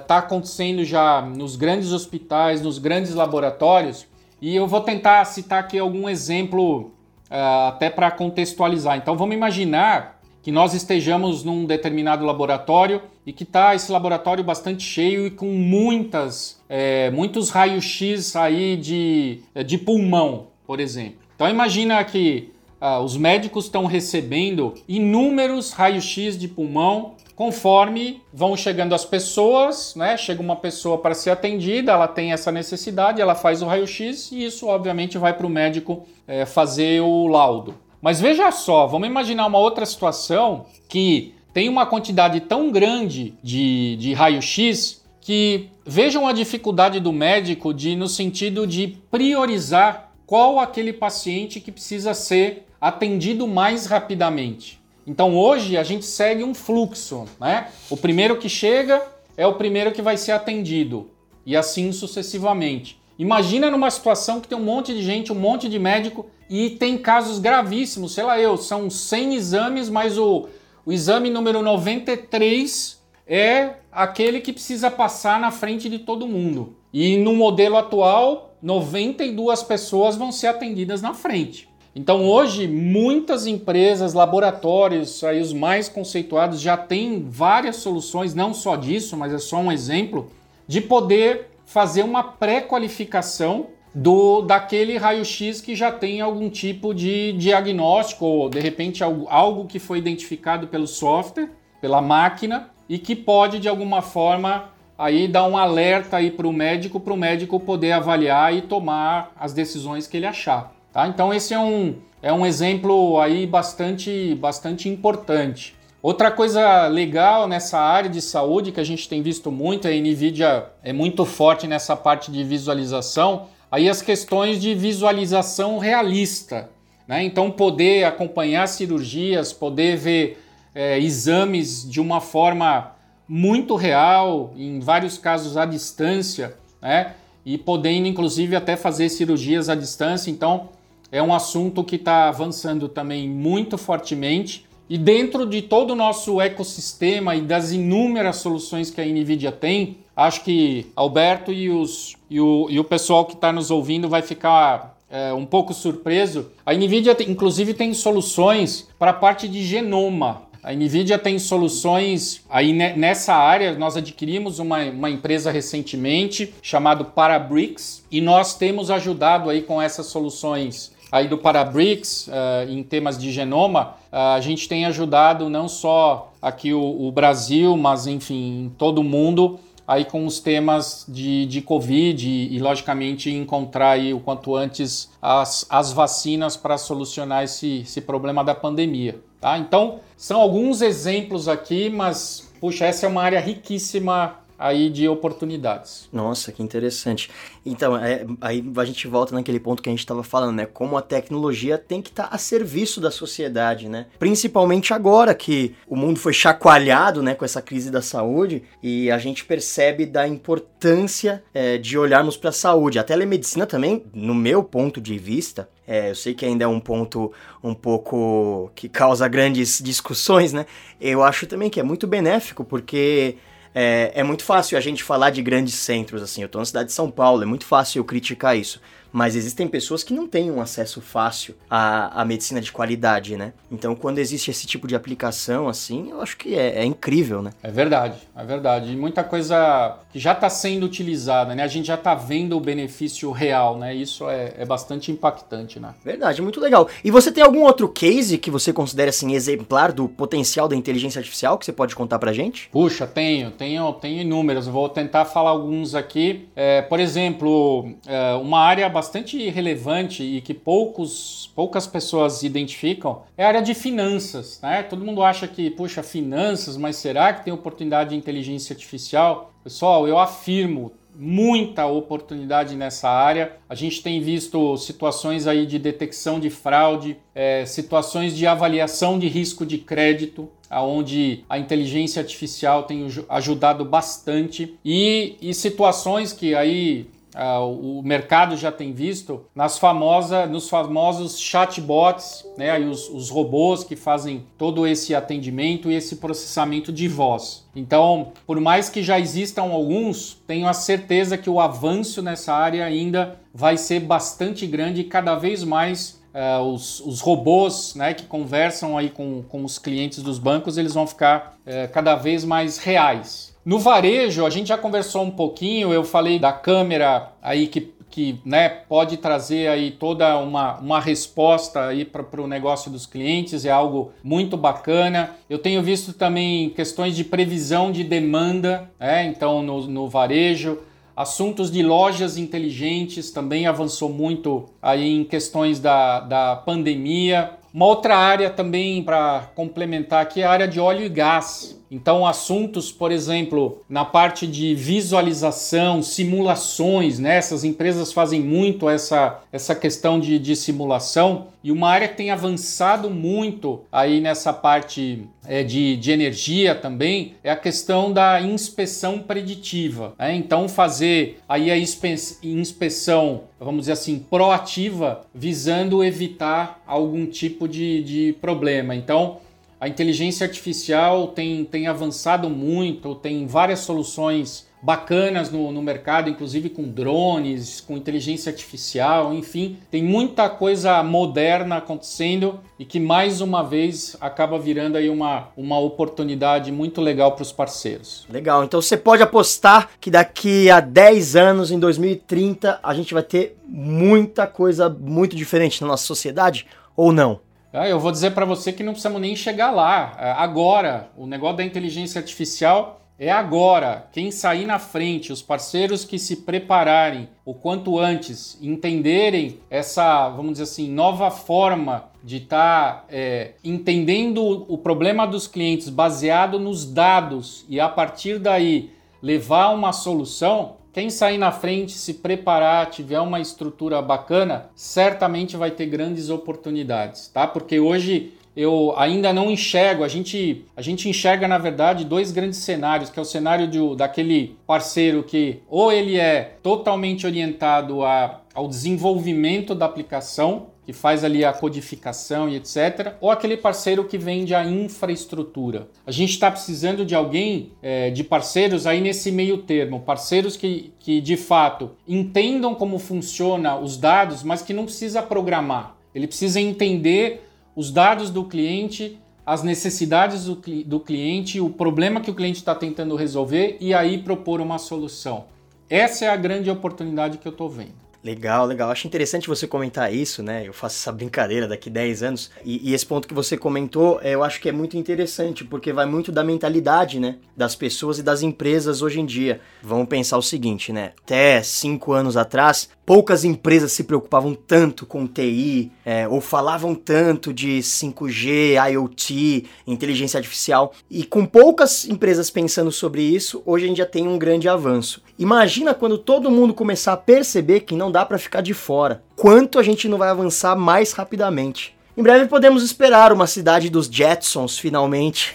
está 0.00 0.14
uh, 0.14 0.18
acontecendo 0.18 0.84
já 0.84 1.20
nos 1.20 1.56
grandes 1.56 1.90
hospitais, 1.90 2.62
nos 2.62 2.78
grandes 2.78 3.12
laboratórios, 3.12 4.06
e 4.40 4.54
eu 4.54 4.68
vou 4.68 4.80
tentar 4.80 5.24
citar 5.24 5.58
aqui 5.58 5.76
algum 5.76 6.08
exemplo 6.08 6.92
uh, 7.28 7.68
até 7.68 7.90
para 7.90 8.08
contextualizar. 8.12 8.96
Então 8.98 9.16
vamos 9.16 9.34
imaginar 9.34 10.13
que 10.44 10.52
nós 10.52 10.74
estejamos 10.74 11.42
num 11.42 11.64
determinado 11.64 12.22
laboratório 12.22 13.00
e 13.24 13.32
que 13.32 13.44
está 13.44 13.74
esse 13.74 13.90
laboratório 13.90 14.44
bastante 14.44 14.82
cheio 14.82 15.26
e 15.26 15.30
com 15.30 15.46
muitas, 15.46 16.60
é, 16.68 17.10
muitos 17.10 17.48
raios-x 17.48 18.36
aí 18.36 18.76
de, 18.76 19.40
de 19.64 19.78
pulmão, 19.78 20.48
por 20.66 20.80
exemplo. 20.80 21.16
Então 21.34 21.48
imagina 21.48 22.04
que 22.04 22.52
ah, 22.78 23.00
os 23.00 23.16
médicos 23.16 23.64
estão 23.64 23.86
recebendo 23.86 24.74
inúmeros 24.86 25.72
raios-x 25.72 26.38
de 26.38 26.46
pulmão 26.46 27.14
conforme 27.34 28.22
vão 28.30 28.54
chegando 28.54 28.94
as 28.94 29.04
pessoas, 29.04 29.94
né? 29.96 30.14
Chega 30.18 30.42
uma 30.42 30.56
pessoa 30.56 30.98
para 30.98 31.14
ser 31.14 31.30
atendida, 31.30 31.92
ela 31.92 32.06
tem 32.06 32.32
essa 32.32 32.52
necessidade, 32.52 33.20
ela 33.20 33.34
faz 33.34 33.62
o 33.62 33.66
raio-x 33.66 34.30
e 34.30 34.44
isso 34.44 34.66
obviamente 34.66 35.16
vai 35.16 35.32
para 35.32 35.46
o 35.46 35.50
médico 35.50 36.06
é, 36.28 36.44
fazer 36.44 37.00
o 37.00 37.26
laudo. 37.26 37.74
Mas 38.04 38.20
veja 38.20 38.50
só, 38.50 38.86
vamos 38.86 39.08
imaginar 39.08 39.46
uma 39.46 39.56
outra 39.56 39.86
situação 39.86 40.66
que 40.90 41.32
tem 41.54 41.70
uma 41.70 41.86
quantidade 41.86 42.38
tão 42.38 42.70
grande 42.70 43.32
de, 43.42 43.96
de 43.96 44.12
raio-x 44.12 45.02
que 45.22 45.70
vejam 45.86 46.28
a 46.28 46.34
dificuldade 46.34 47.00
do 47.00 47.10
médico 47.10 47.72
de 47.72 47.96
no 47.96 48.06
sentido 48.06 48.66
de 48.66 48.98
priorizar 49.10 50.12
qual 50.26 50.60
aquele 50.60 50.92
paciente 50.92 51.60
que 51.60 51.72
precisa 51.72 52.12
ser 52.12 52.66
atendido 52.78 53.48
mais 53.48 53.86
rapidamente. 53.86 54.78
Então 55.06 55.34
hoje 55.34 55.78
a 55.78 55.82
gente 55.82 56.04
segue 56.04 56.44
um 56.44 56.52
fluxo, 56.52 57.24
né? 57.40 57.68
O 57.88 57.96
primeiro 57.96 58.36
que 58.36 58.50
chega 58.50 59.02
é 59.34 59.46
o 59.46 59.54
primeiro 59.54 59.92
que 59.92 60.02
vai 60.02 60.18
ser 60.18 60.32
atendido 60.32 61.10
e 61.46 61.56
assim 61.56 61.90
sucessivamente. 61.90 62.98
Imagina 63.18 63.70
numa 63.70 63.90
situação 63.90 64.40
que 64.40 64.48
tem 64.48 64.58
um 64.58 64.64
monte 64.64 64.92
de 64.92 65.02
gente, 65.02 65.32
um 65.32 65.36
monte 65.36 65.68
de 65.68 65.78
médico 65.78 66.26
e 66.50 66.70
tem 66.70 66.98
casos 66.98 67.38
gravíssimos, 67.38 68.12
sei 68.12 68.24
lá 68.24 68.38
eu, 68.38 68.56
são 68.56 68.90
100 68.90 69.34
exames, 69.34 69.88
mas 69.88 70.18
o, 70.18 70.48
o 70.84 70.92
exame 70.92 71.30
número 71.30 71.62
93 71.62 73.00
é 73.26 73.74
aquele 73.90 74.40
que 74.40 74.52
precisa 74.52 74.90
passar 74.90 75.40
na 75.40 75.50
frente 75.50 75.88
de 75.88 76.00
todo 76.00 76.26
mundo. 76.26 76.74
E 76.92 77.16
no 77.16 77.34
modelo 77.34 77.76
atual, 77.76 78.54
92 78.60 79.62
pessoas 79.62 80.16
vão 80.16 80.32
ser 80.32 80.48
atendidas 80.48 81.00
na 81.00 81.14
frente. 81.14 81.68
Então 81.96 82.28
hoje 82.28 82.66
muitas 82.66 83.46
empresas, 83.46 84.14
laboratórios, 84.14 85.22
aí 85.22 85.40
os 85.40 85.52
mais 85.52 85.88
conceituados 85.88 86.60
já 86.60 86.76
têm 86.76 87.24
várias 87.28 87.76
soluções, 87.76 88.34
não 88.34 88.52
só 88.52 88.74
disso, 88.74 89.16
mas 89.16 89.32
é 89.32 89.38
só 89.38 89.58
um 89.58 89.70
exemplo, 89.70 90.28
de 90.66 90.80
poder 90.80 91.53
fazer 91.64 92.02
uma 92.02 92.22
pré-qualificação 92.22 93.68
do 93.94 94.42
daquele 94.42 94.96
raio-x 94.96 95.60
que 95.60 95.76
já 95.76 95.92
tem 95.92 96.20
algum 96.20 96.50
tipo 96.50 96.92
de 96.92 97.32
diagnóstico 97.34 98.24
ou 98.24 98.48
de 98.48 98.58
repente 98.58 99.04
algo, 99.04 99.26
algo 99.28 99.66
que 99.66 99.78
foi 99.78 99.98
identificado 99.98 100.66
pelo 100.66 100.86
software, 100.86 101.50
pela 101.80 102.02
máquina 102.02 102.70
e 102.88 102.98
que 102.98 103.14
pode 103.14 103.60
de 103.60 103.68
alguma 103.68 104.02
forma 104.02 104.70
aí 104.98 105.28
dar 105.28 105.46
um 105.46 105.56
alerta 105.56 106.16
aí 106.16 106.30
para 106.30 106.46
o 106.46 106.52
médico, 106.52 106.98
para 106.98 107.12
o 107.12 107.16
médico 107.16 107.60
poder 107.60 107.92
avaliar 107.92 108.54
e 108.54 108.62
tomar 108.62 109.32
as 109.38 109.52
decisões 109.52 110.06
que 110.06 110.16
ele 110.16 110.26
achar. 110.26 110.72
Tá? 110.92 111.06
Então 111.06 111.32
esse 111.32 111.54
é 111.54 111.58
um, 111.58 111.96
é 112.20 112.32
um 112.32 112.44
exemplo 112.44 113.20
aí 113.20 113.46
bastante, 113.46 114.34
bastante 114.34 114.88
importante. 114.88 115.76
Outra 116.04 116.30
coisa 116.30 116.86
legal 116.86 117.48
nessa 117.48 117.78
área 117.80 118.10
de 118.10 118.20
saúde 118.20 118.70
que 118.70 118.78
a 118.78 118.84
gente 118.84 119.08
tem 119.08 119.22
visto 119.22 119.50
muito, 119.50 119.88
a 119.88 119.90
Nvidia 119.90 120.66
é 120.82 120.92
muito 120.92 121.24
forte 121.24 121.66
nessa 121.66 121.96
parte 121.96 122.30
de 122.30 122.44
visualização, 122.44 123.46
aí 123.72 123.88
as 123.88 124.02
questões 124.02 124.60
de 124.60 124.74
visualização 124.74 125.78
realista. 125.78 126.68
Né? 127.08 127.24
Então, 127.24 127.50
poder 127.50 128.04
acompanhar 128.04 128.68
cirurgias, 128.68 129.50
poder 129.50 129.96
ver 129.96 130.44
é, 130.74 130.98
exames 130.98 131.90
de 131.90 132.02
uma 132.02 132.20
forma 132.20 132.92
muito 133.26 133.74
real, 133.74 134.52
em 134.58 134.80
vários 134.80 135.16
casos 135.16 135.56
à 135.56 135.64
distância, 135.64 136.54
né? 136.82 137.14
e 137.46 137.56
podendo 137.56 138.06
inclusive 138.06 138.54
até 138.54 138.76
fazer 138.76 139.08
cirurgias 139.08 139.70
à 139.70 139.74
distância. 139.74 140.30
Então, 140.30 140.68
é 141.10 141.22
um 141.22 141.32
assunto 141.32 141.82
que 141.82 141.96
está 141.96 142.28
avançando 142.28 142.90
também 142.90 143.26
muito 143.26 143.78
fortemente. 143.78 144.66
E 144.88 144.98
dentro 144.98 145.46
de 145.46 145.62
todo 145.62 145.92
o 145.92 145.96
nosso 145.96 146.40
ecossistema 146.40 147.34
e 147.34 147.40
das 147.40 147.72
inúmeras 147.72 148.36
soluções 148.36 148.90
que 148.90 149.00
a 149.00 149.04
NVIDIA 149.04 149.50
tem, 149.50 149.98
acho 150.14 150.44
que 150.44 150.86
Alberto 150.94 151.52
e, 151.52 151.70
os, 151.70 152.16
e, 152.28 152.38
o, 152.38 152.66
e 152.68 152.78
o 152.78 152.84
pessoal 152.84 153.24
que 153.24 153.34
está 153.34 153.50
nos 153.50 153.70
ouvindo 153.70 154.08
vai 154.08 154.20
ficar 154.20 154.98
é, 155.10 155.32
um 155.32 155.46
pouco 155.46 155.72
surpreso. 155.72 156.50
A 156.66 156.74
NVIDIA, 156.74 157.16
inclusive, 157.26 157.72
tem 157.72 157.94
soluções 157.94 158.88
para 158.98 159.12
a 159.12 159.14
parte 159.14 159.48
de 159.48 159.64
genoma. 159.64 160.42
A 160.64 160.72
NVIDIA 160.72 161.18
tem 161.18 161.38
soluções 161.38 162.42
aí 162.48 162.72
nessa 162.72 163.34
área. 163.34 163.74
Nós 163.74 163.98
adquirimos 163.98 164.58
uma, 164.58 164.82
uma 164.84 165.10
empresa 165.10 165.50
recentemente 165.50 166.54
chamada 166.62 167.04
Parabricks 167.04 168.02
e 168.10 168.22
nós 168.22 168.56
temos 168.56 168.90
ajudado 168.90 169.50
aí 169.50 169.60
com 169.60 169.80
essas 169.80 170.06
soluções 170.06 170.93
aí 171.14 171.28
do 171.28 171.38
Parabricks 171.38 172.26
uh, 172.26 172.68
em 172.68 172.82
temas 172.82 173.16
de 173.16 173.30
genoma, 173.30 173.94
uh, 174.12 174.34
a 174.34 174.40
gente 174.40 174.68
tem 174.68 174.84
ajudado 174.84 175.48
não 175.48 175.68
só 175.68 176.32
aqui 176.42 176.74
o, 176.74 177.06
o, 177.06 177.12
Brasil, 177.12 177.76
mas 177.76 178.08
enfim, 178.08 178.72
todo 178.76 179.00
mundo 179.00 179.60
aí 179.86 180.04
com 180.04 180.26
os 180.26 180.40
temas 180.40 181.06
de, 181.08 181.46
de 181.46 181.62
Covid 181.62 182.28
e, 182.28 182.56
e, 182.56 182.58
logicamente 182.58 183.30
encontrar 183.30 183.90
aí 183.90 184.12
o 184.12 184.18
quanto 184.18 184.56
antes 184.56 185.08
as, 185.22 185.64
as 185.70 185.92
vacinas 185.92 186.56
para 186.56 186.76
solucionar 186.76 187.44
esse, 187.44 187.82
esse 187.82 188.00
problema 188.00 188.42
da 188.42 188.54
pandemia. 188.54 189.20
Tá? 189.40 189.56
Então, 189.56 190.00
são 190.16 190.40
alguns 190.40 190.82
exemplos 190.82 191.46
aqui, 191.46 191.90
mas 191.90 192.52
puxa, 192.60 192.86
essa 192.86 193.06
é 193.06 193.08
uma 193.08 193.22
área 193.22 193.38
riquíssima 193.38 194.40
aí 194.64 194.88
de 194.88 195.06
oportunidades. 195.06 196.08
Nossa, 196.10 196.50
que 196.50 196.62
interessante. 196.62 197.30
Então, 197.66 197.94
é, 197.94 198.24
aí 198.40 198.64
a 198.78 198.84
gente 198.86 199.06
volta 199.06 199.34
naquele 199.34 199.60
ponto 199.60 199.82
que 199.82 199.90
a 199.90 199.92
gente 199.92 199.98
estava 199.98 200.22
falando, 200.22 200.56
né? 200.56 200.64
Como 200.64 200.96
a 200.96 201.02
tecnologia 201.02 201.76
tem 201.76 202.00
que 202.00 202.08
estar 202.08 202.28
tá 202.28 202.34
a 202.34 202.38
serviço 202.38 202.98
da 202.98 203.10
sociedade, 203.10 203.90
né? 203.90 204.06
Principalmente 204.18 204.94
agora 204.94 205.34
que 205.34 205.74
o 205.86 205.94
mundo 205.94 206.18
foi 206.18 206.32
chacoalhado, 206.32 207.22
né, 207.22 207.34
com 207.34 207.44
essa 207.44 207.60
crise 207.60 207.90
da 207.90 208.00
saúde 208.00 208.62
e 208.82 209.10
a 209.10 209.18
gente 209.18 209.44
percebe 209.44 210.06
da 210.06 210.26
importância 210.26 211.44
é, 211.52 211.76
de 211.76 211.98
olharmos 211.98 212.34
para 212.34 212.48
a 212.48 212.52
saúde. 212.52 212.98
A 212.98 213.04
telemedicina 213.04 213.66
também, 213.66 214.02
no 214.14 214.34
meu 214.34 214.64
ponto 214.64 214.98
de 214.98 215.18
vista, 215.18 215.68
é, 215.86 216.08
eu 216.08 216.14
sei 216.14 216.32
que 216.32 216.46
ainda 216.46 216.64
é 216.64 216.68
um 216.68 216.80
ponto 216.80 217.30
um 217.62 217.74
pouco 217.74 218.70
que 218.74 218.88
causa 218.88 219.28
grandes 219.28 219.82
discussões, 219.82 220.54
né? 220.54 220.64
Eu 220.98 221.22
acho 221.22 221.46
também 221.46 221.68
que 221.68 221.78
é 221.78 221.82
muito 221.82 222.06
benéfico 222.06 222.64
porque 222.64 223.36
é, 223.74 224.12
é 224.14 224.22
muito 224.22 224.44
fácil 224.44 224.78
a 224.78 224.80
gente 224.80 225.02
falar 225.02 225.30
de 225.30 225.42
grandes 225.42 225.74
centros, 225.74 226.22
assim. 226.22 226.42
Eu 226.42 226.48
tô 226.48 226.58
na 226.58 226.64
cidade 226.64 226.88
de 226.88 226.94
São 226.94 227.10
Paulo, 227.10 227.42
é 227.42 227.46
muito 227.46 227.66
fácil 227.66 228.00
eu 228.00 228.04
criticar 228.04 228.56
isso 228.56 228.80
mas 229.14 229.36
existem 229.36 229.68
pessoas 229.68 230.02
que 230.02 230.12
não 230.12 230.26
têm 230.26 230.50
um 230.50 230.60
acesso 230.60 231.00
fácil 231.00 231.54
à, 231.70 232.20
à 232.20 232.24
medicina 232.24 232.60
de 232.60 232.72
qualidade, 232.72 233.36
né? 233.36 233.52
Então, 233.70 233.94
quando 233.94 234.18
existe 234.18 234.50
esse 234.50 234.66
tipo 234.66 234.88
de 234.88 234.96
aplicação, 234.96 235.68
assim, 235.68 236.10
eu 236.10 236.20
acho 236.20 236.36
que 236.36 236.58
é, 236.58 236.80
é 236.80 236.84
incrível, 236.84 237.40
né? 237.40 237.52
É 237.62 237.70
verdade, 237.70 238.18
é 238.34 238.44
verdade. 238.44 238.90
E 238.92 238.96
muita 238.96 239.22
coisa 239.22 239.98
já 240.14 240.32
está 240.32 240.48
sendo 240.48 240.84
utilizada, 240.84 241.54
né? 241.54 241.62
A 241.62 241.68
gente 241.68 241.86
já 241.86 241.94
está 241.94 242.14
vendo 242.14 242.56
o 242.56 242.60
benefício 242.60 243.30
real, 243.30 243.78
né? 243.78 243.94
Isso 243.94 244.28
é, 244.28 244.54
é 244.58 244.64
bastante 244.64 245.10
impactante, 245.10 245.80
né? 245.80 245.94
Verdade, 246.04 246.42
muito 246.42 246.60
legal. 246.60 246.88
E 247.02 247.10
você 247.10 247.32
tem 247.32 247.42
algum 247.42 247.62
outro 247.62 247.88
case 247.88 248.38
que 248.38 248.50
você 248.50 248.72
considera, 248.72 249.10
assim, 249.10 249.34
exemplar 249.34 249.92
do 249.92 250.08
potencial 250.08 250.68
da 250.68 250.76
inteligência 250.76 251.18
artificial 251.18 251.58
que 251.58 251.64
você 251.64 251.72
pode 251.72 251.96
contar 251.96 252.18
pra 252.18 252.32
gente? 252.32 252.68
Puxa, 252.70 253.06
tenho, 253.06 253.50
tenho, 253.50 253.92
tenho 253.94 254.20
inúmeros. 254.20 254.66
Vou 254.66 254.88
tentar 254.88 255.24
falar 255.24 255.50
alguns 255.50 255.94
aqui. 255.94 256.48
É, 256.54 256.82
por 256.82 257.00
exemplo, 257.00 257.90
é, 258.06 258.34
uma 258.34 258.60
área 258.60 258.88
bastante 258.88 259.24
bastante 259.24 259.48
relevante 259.48 260.22
e 260.22 260.40
que 260.40 260.52
poucos, 260.52 261.50
poucas 261.54 261.86
pessoas 261.86 262.42
identificam 262.42 263.22
é 263.36 263.44
a 263.44 263.48
área 263.48 263.62
de 263.62 263.74
finanças. 263.74 264.60
Né? 264.62 264.82
Todo 264.82 265.04
mundo 265.04 265.22
acha 265.22 265.46
que, 265.48 265.70
puxa, 265.70 266.02
finanças, 266.02 266.76
mas 266.76 266.96
será 266.96 267.32
que 267.32 267.44
tem 267.44 267.52
oportunidade 267.52 268.10
de 268.10 268.16
inteligência 268.16 268.74
artificial? 268.74 269.53
Pessoal, 269.64 270.06
eu 270.06 270.18
afirmo, 270.18 270.92
muita 271.16 271.86
oportunidade 271.86 272.76
nessa 272.76 273.08
área. 273.08 273.56
A 273.66 273.74
gente 273.74 274.02
tem 274.02 274.20
visto 274.20 274.76
situações 274.76 275.46
aí 275.46 275.64
de 275.64 275.78
detecção 275.78 276.38
de 276.38 276.50
fraude, 276.50 277.16
é, 277.34 277.64
situações 277.64 278.36
de 278.36 278.46
avaliação 278.46 279.18
de 279.18 279.26
risco 279.26 279.64
de 279.64 279.78
crédito, 279.78 280.50
aonde 280.68 281.44
a 281.48 281.58
inteligência 281.58 282.20
artificial 282.20 282.82
tem 282.82 283.06
ajudado 283.26 283.86
bastante 283.86 284.78
e, 284.84 285.36
e 285.40 285.54
situações 285.54 286.30
que 286.30 286.54
aí 286.54 287.06
o 287.36 288.00
mercado 288.02 288.56
já 288.56 288.70
tem 288.70 288.92
visto 288.92 289.44
nas 289.54 289.78
famosa, 289.78 290.46
nos 290.46 290.68
famosos 290.68 291.38
chatbots, 291.38 292.44
né, 292.56 292.70
aí 292.70 292.84
os, 292.84 293.08
os 293.08 293.28
robôs 293.28 293.82
que 293.82 293.96
fazem 293.96 294.46
todo 294.56 294.86
esse 294.86 295.14
atendimento 295.14 295.90
e 295.90 295.94
esse 295.94 296.16
processamento 296.16 296.92
de 296.92 297.08
voz. 297.08 297.66
Então, 297.74 298.32
por 298.46 298.60
mais 298.60 298.88
que 298.88 299.02
já 299.02 299.18
existam 299.18 299.62
alguns, 299.62 300.40
tenho 300.46 300.68
a 300.68 300.72
certeza 300.72 301.36
que 301.36 301.50
o 301.50 301.60
avanço 301.60 302.22
nessa 302.22 302.54
área 302.54 302.84
ainda 302.84 303.40
vai 303.52 303.76
ser 303.76 304.00
bastante 304.00 304.66
grande 304.66 305.00
e 305.00 305.04
cada 305.04 305.34
vez 305.34 305.64
mais 305.64 306.22
uh, 306.34 306.62
os, 306.62 307.00
os, 307.00 307.20
robôs 307.20 307.94
né, 307.94 308.12
que 308.12 308.24
conversam 308.26 308.98
aí 308.98 309.10
com, 309.10 309.42
com 309.42 309.64
os 309.64 309.78
clientes 309.78 310.22
dos 310.22 310.38
bancos, 310.38 310.76
eles 310.76 310.94
vão 310.94 311.06
ficar 311.06 311.56
uh, 311.60 311.92
cada 311.92 312.14
vez 312.16 312.44
mais 312.44 312.78
reais. 312.78 313.53
No 313.64 313.78
varejo, 313.78 314.44
a 314.44 314.50
gente 314.50 314.68
já 314.68 314.76
conversou 314.76 315.22
um 315.22 315.30
pouquinho, 315.30 315.90
eu 315.90 316.04
falei 316.04 316.38
da 316.38 316.52
câmera 316.52 317.32
aí 317.40 317.66
que, 317.66 317.94
que 318.10 318.38
né, 318.44 318.68
pode 318.68 319.16
trazer 319.16 319.68
aí 319.68 319.90
toda 319.90 320.36
uma, 320.38 320.78
uma 320.78 321.00
resposta 321.00 321.86
aí 321.86 322.04
para 322.04 322.42
o 322.42 322.46
negócio 322.46 322.90
dos 322.90 323.06
clientes, 323.06 323.64
é 323.64 323.70
algo 323.70 324.12
muito 324.22 324.54
bacana. 324.58 325.30
Eu 325.48 325.58
tenho 325.58 325.82
visto 325.82 326.12
também 326.12 326.68
questões 326.70 327.16
de 327.16 327.24
previsão 327.24 327.90
de 327.90 328.04
demanda, 328.04 328.90
né, 329.00 329.24
então 329.24 329.62
no, 329.62 329.86
no 329.86 330.08
varejo. 330.10 330.80
Assuntos 331.16 331.70
de 331.70 331.82
lojas 331.82 332.36
inteligentes 332.36 333.30
também 333.30 333.66
avançou 333.66 334.10
muito 334.10 334.66
aí 334.82 335.08
em 335.08 335.24
questões 335.24 335.80
da, 335.80 336.20
da 336.20 336.56
pandemia. 336.56 337.52
Uma 337.72 337.86
outra 337.86 338.16
área 338.16 338.50
também 338.50 339.02
para 339.02 339.48
complementar 339.54 340.22
aqui 340.22 340.42
é 340.42 340.44
a 340.44 340.50
área 340.50 340.68
de 340.68 340.78
óleo 340.78 341.06
e 341.06 341.08
gás. 341.08 341.80
Então, 341.94 342.26
assuntos, 342.26 342.90
por 342.90 343.12
exemplo, 343.12 343.80
na 343.88 344.04
parte 344.04 344.48
de 344.48 344.74
visualização, 344.74 346.02
simulações, 346.02 347.20
né? 347.20 347.36
Essas 347.36 347.62
empresas 347.62 348.12
fazem 348.12 348.40
muito 348.40 348.90
essa, 348.90 349.40
essa 349.52 349.76
questão 349.76 350.18
de, 350.18 350.40
de 350.40 350.56
simulação. 350.56 351.46
E 351.62 351.70
uma 351.70 351.88
área 351.88 352.08
que 352.08 352.16
tem 352.16 352.32
avançado 352.32 353.08
muito 353.08 353.82
aí 353.92 354.20
nessa 354.20 354.52
parte 354.52 355.24
é, 355.46 355.62
de, 355.62 355.96
de 355.96 356.10
energia 356.10 356.74
também 356.74 357.34
é 357.44 357.50
a 357.50 357.56
questão 357.56 358.12
da 358.12 358.40
inspeção 358.40 359.20
preditiva. 359.20 360.14
Né? 360.18 360.34
Então, 360.34 360.68
fazer 360.68 361.38
aí 361.48 361.70
a 361.70 361.78
inspeção, 361.78 363.42
vamos 363.58 363.82
dizer 363.82 363.92
assim, 363.92 364.18
proativa, 364.18 365.22
visando 365.32 366.02
evitar 366.02 366.82
algum 366.86 367.24
tipo 367.24 367.68
de, 367.68 368.02
de 368.02 368.32
problema. 368.40 368.96
Então, 368.96 369.38
a 369.84 369.88
inteligência 369.88 370.46
artificial 370.46 371.28
tem, 371.28 371.62
tem 371.62 371.88
avançado 371.88 372.48
muito, 372.48 373.14
tem 373.16 373.46
várias 373.46 373.80
soluções 373.80 374.66
bacanas 374.80 375.50
no, 375.50 375.70
no 375.70 375.82
mercado, 375.82 376.30
inclusive 376.30 376.70
com 376.70 376.84
drones, 376.84 377.82
com 377.82 377.94
inteligência 377.94 378.48
artificial, 378.48 379.34
enfim, 379.34 379.76
tem 379.90 380.02
muita 380.02 380.48
coisa 380.48 381.02
moderna 381.02 381.76
acontecendo 381.76 382.60
e 382.78 382.86
que 382.86 382.98
mais 382.98 383.42
uma 383.42 383.62
vez 383.62 384.16
acaba 384.22 384.58
virando 384.58 384.96
aí 384.96 385.10
uma, 385.10 385.48
uma 385.54 385.78
oportunidade 385.78 386.72
muito 386.72 387.02
legal 387.02 387.32
para 387.32 387.42
os 387.42 387.52
parceiros. 387.52 388.26
Legal, 388.30 388.64
então 388.64 388.80
você 388.80 388.96
pode 388.96 389.22
apostar 389.22 389.90
que 390.00 390.10
daqui 390.10 390.70
a 390.70 390.80
10 390.80 391.36
anos, 391.36 391.70
em 391.70 391.78
2030, 391.78 392.80
a 392.82 392.94
gente 392.94 393.12
vai 393.12 393.22
ter 393.22 393.54
muita 393.68 394.46
coisa 394.46 394.88
muito 394.88 395.36
diferente 395.36 395.82
na 395.82 395.88
nossa 395.88 396.06
sociedade 396.06 396.66
ou 396.96 397.12
não? 397.12 397.40
Ah, 397.76 397.88
eu 397.88 397.98
vou 397.98 398.12
dizer 398.12 398.30
para 398.30 398.44
você 398.44 398.72
que 398.72 398.84
não 398.84 398.92
precisamos 398.92 399.20
nem 399.20 399.34
chegar 399.34 399.72
lá. 399.72 400.16
É, 400.16 400.30
agora, 400.30 401.10
o 401.16 401.26
negócio 401.26 401.56
da 401.56 401.64
inteligência 401.64 402.20
artificial 402.20 403.00
é 403.18 403.32
agora. 403.32 404.08
Quem 404.12 404.30
sair 404.30 404.64
na 404.64 404.78
frente, 404.78 405.32
os 405.32 405.42
parceiros 405.42 406.04
que 406.04 406.16
se 406.16 406.36
prepararem 406.36 407.28
o 407.44 407.52
quanto 407.52 407.98
antes, 407.98 408.56
entenderem 408.62 409.58
essa, 409.68 410.28
vamos 410.28 410.52
dizer 410.52 410.64
assim, 410.64 410.88
nova 410.88 411.32
forma 411.32 412.04
de 412.22 412.36
estar 412.36 412.92
tá, 412.92 413.04
é, 413.10 413.54
entendendo 413.64 414.64
o 414.68 414.78
problema 414.78 415.26
dos 415.26 415.48
clientes 415.48 415.88
baseado 415.88 416.60
nos 416.60 416.84
dados 416.84 417.66
e 417.68 417.80
a 417.80 417.88
partir 417.88 418.38
daí 418.38 418.92
levar 419.20 419.70
uma 419.70 419.92
solução, 419.92 420.76
quem 420.94 421.10
sair 421.10 421.38
na 421.38 421.50
frente, 421.50 421.92
se 421.92 422.14
preparar, 422.14 422.88
tiver 422.88 423.18
uma 423.20 423.40
estrutura 423.40 424.00
bacana, 424.00 424.70
certamente 424.76 425.56
vai 425.56 425.72
ter 425.72 425.86
grandes 425.86 426.30
oportunidades, 426.30 427.26
tá? 427.26 427.48
Porque 427.48 427.80
hoje 427.80 428.32
eu 428.56 428.94
ainda 428.96 429.32
não 429.32 429.50
enxergo, 429.50 430.04
a 430.04 430.08
gente, 430.08 430.64
a 430.76 430.80
gente 430.80 431.08
enxerga 431.08 431.48
na 431.48 431.58
verdade 431.58 432.04
dois 432.04 432.30
grandes 432.30 432.60
cenários, 432.60 433.10
que 433.10 433.18
é 433.18 433.22
o 433.22 433.24
cenário 433.24 433.66
de, 433.66 433.96
daquele 433.96 434.56
parceiro 434.64 435.24
que 435.24 435.60
ou 435.68 435.90
ele 435.90 436.16
é 436.16 436.58
totalmente 436.62 437.26
orientado 437.26 438.04
a, 438.04 438.42
ao 438.54 438.68
desenvolvimento 438.68 439.74
da 439.74 439.86
aplicação, 439.86 440.68
que 440.84 440.92
faz 440.92 441.24
ali 441.24 441.44
a 441.44 441.52
codificação 441.52 442.48
e 442.48 442.56
etc., 442.56 443.14
ou 443.20 443.30
aquele 443.30 443.56
parceiro 443.56 444.04
que 444.04 444.18
vende 444.18 444.54
a 444.54 444.64
infraestrutura. 444.64 445.88
A 446.06 446.10
gente 446.10 446.30
está 446.30 446.50
precisando 446.50 447.04
de 447.04 447.14
alguém, 447.14 447.72
é, 447.82 448.10
de 448.10 448.22
parceiros 448.22 448.86
aí 448.86 449.00
nesse 449.00 449.32
meio 449.32 449.58
termo, 449.58 450.00
parceiros 450.00 450.56
que, 450.56 450.92
que 450.98 451.20
de 451.20 451.36
fato 451.36 451.92
entendam 452.06 452.74
como 452.74 452.98
funciona 452.98 453.78
os 453.78 453.96
dados, 453.96 454.42
mas 454.42 454.62
que 454.62 454.72
não 454.72 454.84
precisa 454.84 455.22
programar. 455.22 455.96
Ele 456.14 456.26
precisa 456.26 456.60
entender 456.60 457.42
os 457.74 457.90
dados 457.90 458.30
do 458.30 458.44
cliente, 458.44 459.18
as 459.44 459.62
necessidades 459.62 460.44
do, 460.44 460.54
do 460.84 461.00
cliente, 461.00 461.60
o 461.60 461.68
problema 461.68 462.20
que 462.20 462.30
o 462.30 462.34
cliente 462.34 462.58
está 462.58 462.74
tentando 462.74 463.16
resolver 463.16 463.76
e 463.80 463.92
aí 463.92 464.18
propor 464.18 464.60
uma 464.60 464.78
solução. 464.78 465.46
Essa 465.88 466.26
é 466.26 466.28
a 466.28 466.36
grande 466.36 466.70
oportunidade 466.70 467.38
que 467.38 467.46
eu 467.46 467.52
estou 467.52 467.68
vendo. 467.68 468.03
Legal, 468.24 468.64
legal. 468.64 468.90
Acho 468.90 469.06
interessante 469.06 469.46
você 469.46 469.66
comentar 469.66 470.10
isso, 470.12 470.42
né? 470.42 470.66
Eu 470.66 470.72
faço 470.72 470.96
essa 470.96 471.12
brincadeira 471.12 471.68
daqui 471.68 471.90
10 471.90 472.22
anos. 472.22 472.50
E, 472.64 472.90
e, 472.90 472.94
esse 472.94 473.04
ponto 473.04 473.28
que 473.28 473.34
você 473.34 473.54
comentou, 473.54 474.18
eu 474.22 474.42
acho 474.42 474.62
que 474.62 474.68
é 474.70 474.72
muito 474.72 474.96
interessante, 474.96 475.62
porque 475.62 475.92
vai 475.92 476.06
muito 476.06 476.32
da 476.32 476.42
mentalidade, 476.42 477.20
né? 477.20 477.36
Das 477.54 477.76
pessoas 477.76 478.18
e 478.18 478.22
das 478.22 478.40
empresas 478.40 479.02
hoje 479.02 479.20
em 479.20 479.26
dia. 479.26 479.60
Vamos 479.82 480.08
pensar 480.08 480.38
o 480.38 480.42
seguinte, 480.42 480.90
né? 480.90 481.12
Até 481.22 481.62
5 481.62 482.12
anos 482.14 482.34
atrás, 482.34 482.88
poucas 483.04 483.44
empresas 483.44 483.92
se 483.92 484.04
preocupavam 484.04 484.54
tanto 484.54 485.04
com 485.04 485.26
TI, 485.26 485.92
é, 486.02 486.26
ou 486.26 486.40
falavam 486.40 486.94
tanto 486.94 487.52
de 487.52 487.80
5G, 487.80 488.90
IoT, 488.90 489.66
inteligência 489.86 490.38
artificial. 490.38 490.94
E 491.10 491.24
com 491.24 491.44
poucas 491.44 492.08
empresas 492.08 492.50
pensando 492.50 492.90
sobre 492.90 493.20
isso, 493.20 493.62
hoje 493.66 493.84
a 493.84 493.88
gente 493.88 493.98
já 493.98 494.06
tem 494.06 494.26
um 494.26 494.38
grande 494.38 494.66
avanço. 494.66 495.22
Imagina 495.38 495.92
quando 495.92 496.16
todo 496.16 496.50
mundo 496.50 496.72
começar 496.72 497.12
a 497.12 497.18
perceber 497.18 497.80
que 497.80 497.94
não 497.94 498.13
dá 498.14 498.24
para 498.24 498.38
ficar 498.38 498.60
de 498.60 498.72
fora. 498.72 499.22
Quanto 499.34 499.76
a 499.76 499.82
gente 499.82 500.06
não 500.06 500.18
vai 500.18 500.28
avançar 500.28 500.76
mais 500.76 501.12
rapidamente. 501.12 501.96
Em 502.16 502.22
breve 502.22 502.46
podemos 502.46 502.84
esperar 502.84 503.32
uma 503.32 503.48
cidade 503.48 503.90
dos 503.90 504.06
Jetsons, 504.06 504.78
finalmente. 504.78 505.52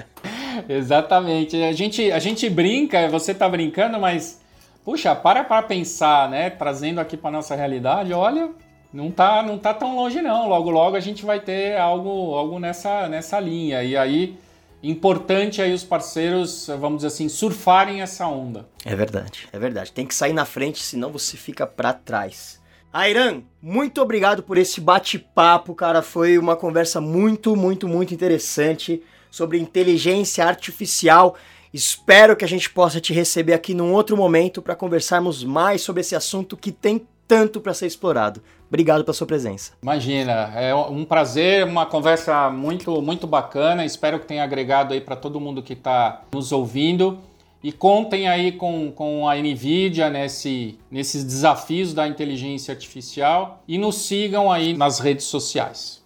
Exatamente. 0.66 1.62
A 1.62 1.72
gente, 1.72 2.10
a 2.10 2.18
gente 2.18 2.48
brinca, 2.48 3.08
você 3.08 3.34
tá 3.34 3.46
brincando, 3.46 4.00
mas 4.00 4.40
puxa, 4.82 5.14
para 5.14 5.44
para 5.44 5.62
pensar, 5.62 6.30
né? 6.30 6.48
Trazendo 6.48 6.98
aqui 6.98 7.14
para 7.14 7.30
nossa 7.30 7.54
realidade, 7.54 8.14
olha, 8.14 8.48
não 8.90 9.10
tá, 9.10 9.42
não 9.42 9.58
tá 9.58 9.74
tão 9.74 9.94
longe 9.94 10.22
não. 10.22 10.48
Logo 10.48 10.70
logo 10.70 10.96
a 10.96 11.00
gente 11.00 11.26
vai 11.26 11.40
ter 11.40 11.76
algo, 11.78 12.34
algo 12.34 12.58
nessa, 12.58 13.06
nessa 13.06 13.38
linha. 13.38 13.82
E 13.82 13.98
aí 13.98 14.38
importante 14.82 15.62
aí 15.62 15.72
os 15.72 15.84
parceiros, 15.84 16.66
vamos 16.66 16.98
dizer 16.98 17.08
assim, 17.08 17.28
surfarem 17.28 18.02
essa 18.02 18.26
onda. 18.26 18.68
É 18.84 18.96
verdade, 18.96 19.48
é 19.52 19.58
verdade. 19.58 19.92
Tem 19.92 20.06
que 20.06 20.14
sair 20.14 20.32
na 20.32 20.44
frente, 20.44 20.82
senão 20.82 21.10
você 21.10 21.36
fica 21.36 21.66
para 21.66 21.92
trás. 21.92 22.60
Airan, 22.92 23.42
muito 23.62 24.02
obrigado 24.02 24.42
por 24.42 24.58
esse 24.58 24.80
bate-papo, 24.80 25.74
cara. 25.74 26.02
Foi 26.02 26.36
uma 26.36 26.56
conversa 26.56 27.00
muito, 27.00 27.56
muito, 27.56 27.88
muito 27.88 28.12
interessante 28.12 29.02
sobre 29.30 29.58
inteligência 29.58 30.44
artificial. 30.44 31.36
Espero 31.72 32.36
que 32.36 32.44
a 32.44 32.48
gente 32.48 32.68
possa 32.68 33.00
te 33.00 33.14
receber 33.14 33.54
aqui 33.54 33.72
num 33.72 33.94
outro 33.94 34.14
momento 34.14 34.60
para 34.60 34.76
conversarmos 34.76 35.42
mais 35.42 35.80
sobre 35.80 36.02
esse 36.02 36.14
assunto 36.14 36.54
que 36.54 36.70
tem 36.70 37.06
tanto 37.32 37.62
para 37.62 37.72
ser 37.72 37.86
explorado. 37.86 38.42
Obrigado 38.68 39.04
pela 39.04 39.14
sua 39.14 39.26
presença. 39.26 39.72
Imagina, 39.82 40.52
é 40.54 40.74
um 40.74 41.02
prazer, 41.02 41.64
uma 41.64 41.86
conversa 41.86 42.50
muito, 42.50 43.00
muito 43.00 43.26
bacana. 43.26 43.86
Espero 43.86 44.20
que 44.20 44.26
tenha 44.26 44.44
agregado 44.44 44.92
aí 44.92 45.00
para 45.00 45.16
todo 45.16 45.40
mundo 45.40 45.62
que 45.62 45.72
está 45.72 46.24
nos 46.30 46.52
ouvindo. 46.52 47.18
E 47.64 47.72
contem 47.72 48.28
aí 48.28 48.52
com, 48.52 48.92
com 48.92 49.26
a 49.26 49.34
NVIDIA 49.36 50.10
nesse, 50.10 50.78
nesses 50.90 51.24
desafios 51.24 51.94
da 51.94 52.06
inteligência 52.06 52.74
artificial 52.74 53.62
e 53.66 53.78
nos 53.78 53.96
sigam 53.96 54.52
aí 54.52 54.74
nas 54.74 54.98
redes 54.98 55.24
sociais. 55.24 56.01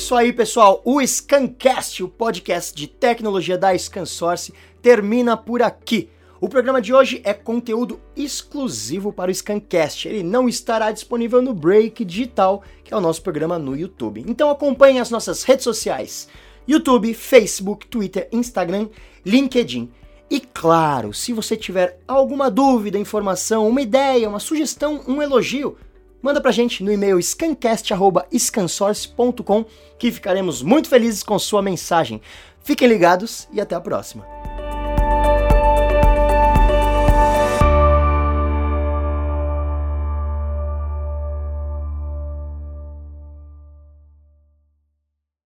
Isso 0.00 0.14
aí, 0.14 0.32
pessoal. 0.32 0.80
O 0.82 1.06
Scancast, 1.06 2.02
o 2.02 2.08
podcast 2.08 2.74
de 2.74 2.86
tecnologia 2.86 3.58
da 3.58 3.76
ScanSource, 3.76 4.54
termina 4.80 5.36
por 5.36 5.60
aqui. 5.60 6.08
O 6.40 6.48
programa 6.48 6.80
de 6.80 6.94
hoje 6.94 7.20
é 7.22 7.34
conteúdo 7.34 8.00
exclusivo 8.16 9.12
para 9.12 9.30
o 9.30 9.34
Scancast. 9.34 10.08
Ele 10.08 10.22
não 10.22 10.48
estará 10.48 10.90
disponível 10.90 11.42
no 11.42 11.52
Break 11.52 12.02
Digital, 12.02 12.62
que 12.82 12.94
é 12.94 12.96
o 12.96 13.00
nosso 13.00 13.20
programa 13.20 13.58
no 13.58 13.76
YouTube. 13.76 14.24
Então 14.26 14.48
acompanhe 14.48 14.98
as 14.98 15.10
nossas 15.10 15.42
redes 15.42 15.64
sociais: 15.64 16.28
YouTube, 16.66 17.12
Facebook, 17.12 17.86
Twitter, 17.86 18.26
Instagram, 18.32 18.88
LinkedIn. 19.22 19.92
E 20.30 20.40
claro, 20.40 21.12
se 21.12 21.34
você 21.34 21.58
tiver 21.58 22.00
alguma 22.08 22.50
dúvida, 22.50 22.98
informação, 22.98 23.68
uma 23.68 23.82
ideia, 23.82 24.30
uma 24.30 24.40
sugestão, 24.40 25.02
um 25.06 25.20
elogio, 25.20 25.76
manda 26.22 26.40
pra 26.40 26.52
gente 26.52 26.82
no 26.82 26.90
e-mail 26.92 27.22
scancast.scansource.com 27.22 29.64
que 29.98 30.10
ficaremos 30.10 30.62
muito 30.62 30.88
felizes 30.88 31.22
com 31.22 31.38
sua 31.38 31.60
mensagem. 31.62 32.22
Fiquem 32.62 32.88
ligados 32.88 33.46
e 33.52 33.60
até 33.60 33.74
a 33.74 33.80
próxima. 33.80 34.39